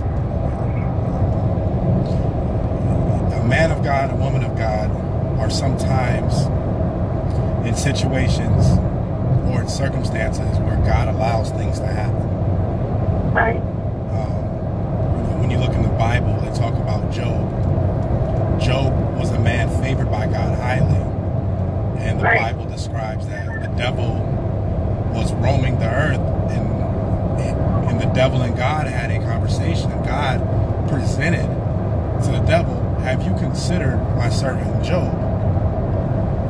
[3.41, 4.91] a man of God, a woman of God,
[5.41, 6.47] are sometimes
[7.67, 8.79] in situations
[9.51, 13.33] or in circumstances where God allows things to happen.
[13.33, 13.57] Right.
[14.13, 14.33] Um,
[15.17, 18.61] you know, when you look in the Bible, they talk about Job.
[18.61, 21.01] Job was a man favored by God highly.
[22.05, 22.41] And the Right.
[22.53, 24.17] Bible describes that the devil
[25.15, 26.21] was roaming the earth
[26.51, 26.69] and,
[27.89, 31.47] and the devil and God had a conversation and God presented
[32.25, 35.15] to the devil, have you considered my servant Job?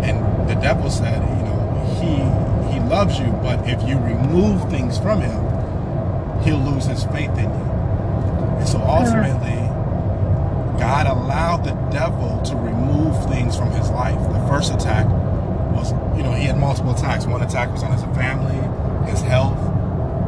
[0.03, 1.61] And the devil said, you know,
[2.01, 5.39] he he loves you, but if you remove things from him,
[6.43, 7.74] he'll lose his faith in you.
[8.65, 9.61] And so ultimately,
[10.81, 14.19] God allowed the devil to remove things from his life.
[14.33, 15.05] The first attack
[15.75, 17.27] was, you know, he had multiple attacks.
[17.27, 18.57] One attack was on his family,
[19.11, 19.59] his health,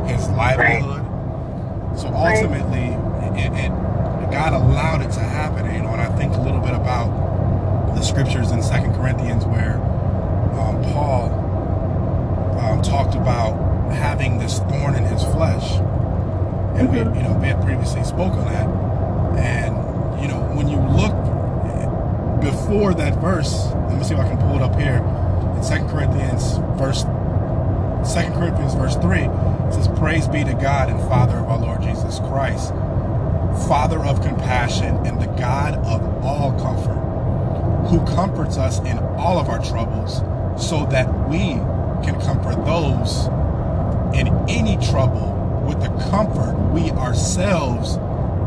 [0.07, 1.03] his livelihood.
[1.99, 2.37] So Right.
[2.37, 2.93] ultimately,
[3.41, 3.71] it, it,
[4.31, 5.65] God allowed it to happen.
[5.75, 9.77] You know, and I think a little bit about the scriptures in Second Corinthians where
[10.61, 11.33] um, Paul
[12.61, 13.55] um, talked about
[13.95, 15.79] having this thorn in his flesh,
[16.79, 18.69] and we, you know, we had previously spoke on that.
[19.39, 21.15] And you know, when you look
[22.41, 24.99] before that verse, let me see if I can pull it up here
[25.57, 27.05] in Second Corinthians verse
[28.09, 31.83] Second Corinthians verse three it says, "Praise be to God and Father of our Lord
[31.83, 32.73] Jesus Christ,
[33.67, 37.07] Father of compassion and the God of all comfort."
[37.89, 40.23] who comforts us in all of our troubles
[40.61, 41.55] so that we
[42.05, 43.27] can comfort those
[44.19, 45.36] in any trouble
[45.67, 47.99] with the comfort we ourselves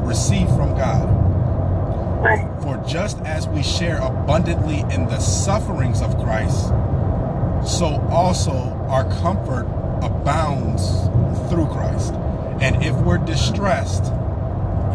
[0.08, 1.08] receive from God.
[2.24, 2.48] Right.
[2.64, 6.68] For just as we share abundantly in the sufferings of Christ,
[7.66, 8.54] so also
[8.90, 9.66] our comfort
[10.02, 11.02] abounds
[11.50, 12.14] through Christ.
[12.62, 14.12] And if we're distressed,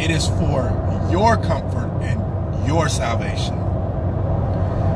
[0.01, 0.71] it is for
[1.11, 3.57] your comfort and your salvation.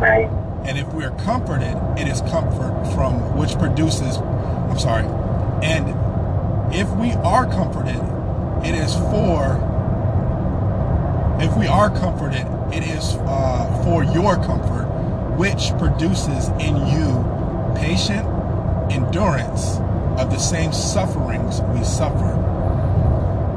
[0.01, 0.29] Right.
[0.65, 5.05] And if we are comforted, it is comfort from which produces, I'm sorry,
[5.65, 5.89] and
[6.79, 7.97] if we are comforted,
[8.65, 9.59] it is for,
[11.43, 14.87] if we are comforted, it is uh, for your comfort,
[15.37, 18.25] which produces in you patient
[18.93, 19.79] endurance
[20.21, 22.31] of the same sufferings we suffer.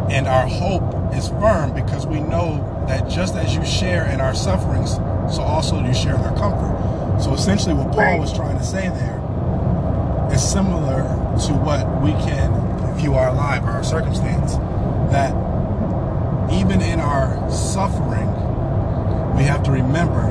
[0.09, 4.33] And our hope is firm because we know that just as you share in our
[4.33, 4.95] sufferings,
[5.33, 7.21] so also you share in our comfort.
[7.21, 9.21] So essentially, what Paul was trying to say there
[10.33, 11.03] is similar
[11.45, 12.60] to what we can
[12.95, 14.55] view our life or our circumstance.
[15.11, 15.33] That
[16.51, 18.27] even in our suffering,
[19.35, 20.29] we have to remember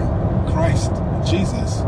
[0.52, 0.90] Christ,
[1.28, 1.78] Jesus,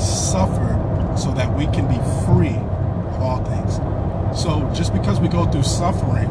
[0.00, 3.76] suffered so that we can be free of all things.
[4.40, 6.30] So just because we go through suffering,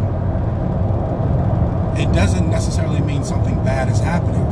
[1.97, 4.45] it doesn't necessarily mean something bad is happening.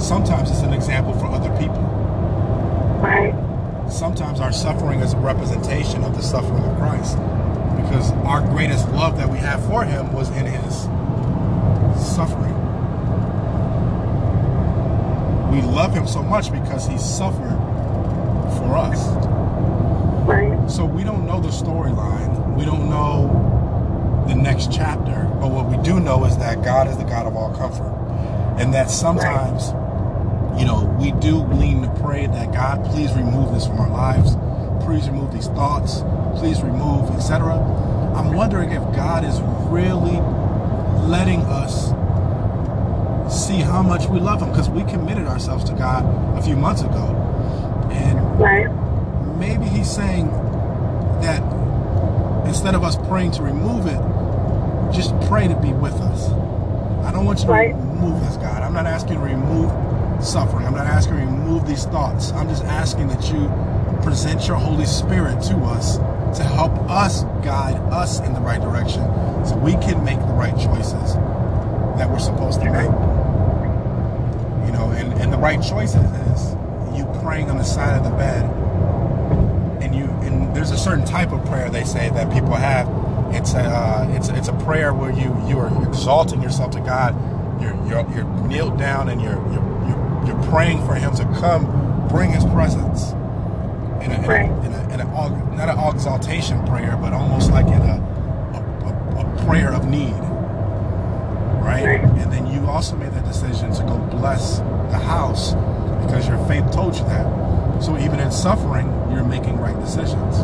[0.00, 1.82] Sometimes it's an example for other people.
[3.02, 3.34] Right.
[3.90, 7.18] Sometimes our suffering is a representation of the suffering of Christ.
[7.88, 10.82] Because our greatest love that we have for him was in his
[12.14, 12.54] suffering.
[15.52, 17.56] We love him so much because he suffered
[18.58, 19.08] for us.
[20.26, 20.70] Right.
[20.70, 22.56] So we don't know the storyline.
[22.56, 25.30] We don't know the next chapter.
[25.40, 27.92] But what we do know is that God is the God of all comfort.
[28.58, 29.68] And that sometimes,
[30.58, 34.34] you know, we do lean to pray that God, please remove this from our lives.
[34.84, 36.02] Please remove these thoughts.
[36.38, 37.54] Please remove, etc.
[38.16, 39.40] I'm wondering if God is
[39.70, 40.18] really
[41.06, 41.92] letting us
[43.28, 46.04] see how much we love Him because we committed ourselves to God
[46.38, 47.14] a few months ago.
[47.90, 48.68] And Right.
[49.38, 50.30] maybe He's saying
[51.20, 51.42] that
[52.46, 54.00] instead of us praying to remove it,
[54.92, 56.30] just pray to be with us.
[57.04, 57.76] I don't want you to Right.
[57.76, 58.62] remove this, God.
[58.62, 59.70] I'm not asking you to remove
[60.20, 60.66] suffering.
[60.66, 62.32] I'm not asking you to remove these thoughts.
[62.34, 63.50] I'm just asking that you
[64.02, 65.98] present your Holy Spirit to us
[66.36, 69.02] to help us guide us in the right direction
[69.46, 71.14] so we can make the right choices
[71.98, 72.90] that we're supposed to make.
[74.66, 76.52] You know, and, and the right choices is
[76.96, 78.44] you praying on the side of the bed
[79.82, 82.88] and you and there's a certain type of prayer they say that people have.
[83.34, 87.14] It's a uh, it's it's a prayer where you you are exalting yourself to God.
[87.62, 92.08] You're you're you're kneeled down and you're you're you're, you're praying for Him to come
[92.08, 93.12] bring His presence.
[94.02, 97.50] In a, in a, in a, in a aug- not an exaltation prayer, but almost
[97.50, 97.96] like in a
[98.54, 100.14] a, a, prayer of need,
[101.60, 101.84] right?
[101.84, 102.00] Right.
[102.00, 105.52] And then you also made the decision to go bless the house
[106.04, 107.82] because your faith told you that.
[107.82, 110.38] So even in suffering, you're making right decisions.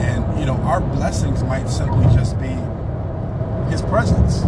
[0.00, 2.54] And you know, our blessings might simply just be
[3.70, 4.42] his presence.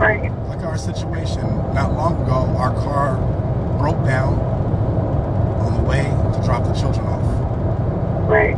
[0.00, 0.32] Right.
[0.48, 3.16] Like our situation not long ago, our car
[3.78, 4.34] broke down
[5.60, 7.22] on the way to drop the children off.
[8.28, 8.56] Right.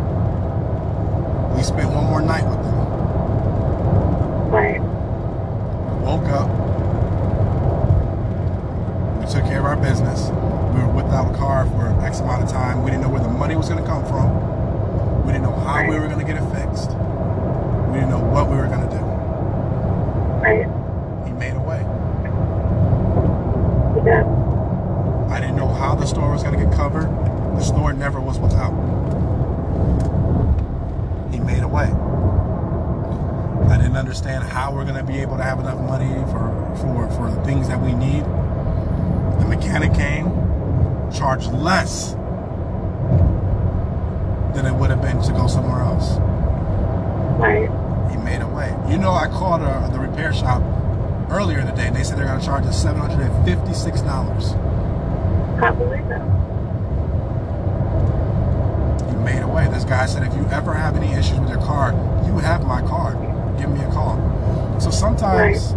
[1.56, 2.76] We spent one more night with them.
[4.50, 4.80] Right.
[6.02, 6.48] woke up.
[9.20, 10.30] We took care of our business.
[10.30, 12.82] We were without a car for X amount of time.
[12.82, 15.26] We didn't know where the money was going to come from.
[15.26, 16.90] We didn't know how we were going to get it fixed.
[16.90, 19.02] We didn't know what we were going to do.
[20.40, 20.66] Right.
[21.26, 21.80] He made a way.
[24.06, 24.24] Yeah.
[25.28, 27.08] I didn't know how the store was going to get covered.
[27.56, 28.72] The store never was without.
[31.32, 31.90] He made a way.
[33.68, 37.08] I didn't understand how we're going to be able to have enough money for, for,
[37.14, 38.24] for the things that we need.
[39.38, 40.26] The mechanic came,
[41.12, 42.14] charged less
[44.56, 46.18] than it would have been to go somewhere else.
[47.38, 47.70] Right.
[48.10, 48.76] He made a way.
[48.90, 50.60] You know, I called uh, the repair shop
[51.30, 55.60] earlier in the day, and they said they're going to charge us $756.
[55.60, 56.26] Can't believe that.
[59.12, 59.68] You made a way.
[59.68, 61.92] This guy said, if you ever have any issues with your car,
[62.26, 63.16] you have my card.
[63.60, 64.25] Give me a call.
[64.78, 65.70] So sometimes,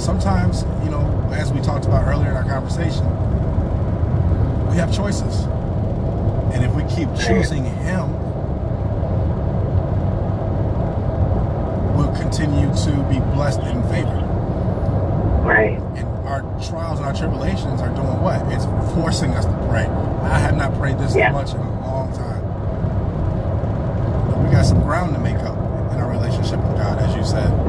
[0.00, 3.04] sometimes, you know, as we talked about earlier in our conversation,
[4.70, 5.44] we have choices.
[6.54, 8.12] And if we keep choosing Him,
[11.96, 14.24] we'll continue to be blessed and favored.
[15.44, 15.78] Right.
[15.96, 18.40] And our trials and our tribulations are doing what?
[18.52, 19.86] It's forcing us to pray.
[20.22, 21.32] I have not prayed this Yeah.
[21.32, 22.40] much in a long time.
[24.30, 25.49] But we got some ground to make up
[27.20, 27.59] you said.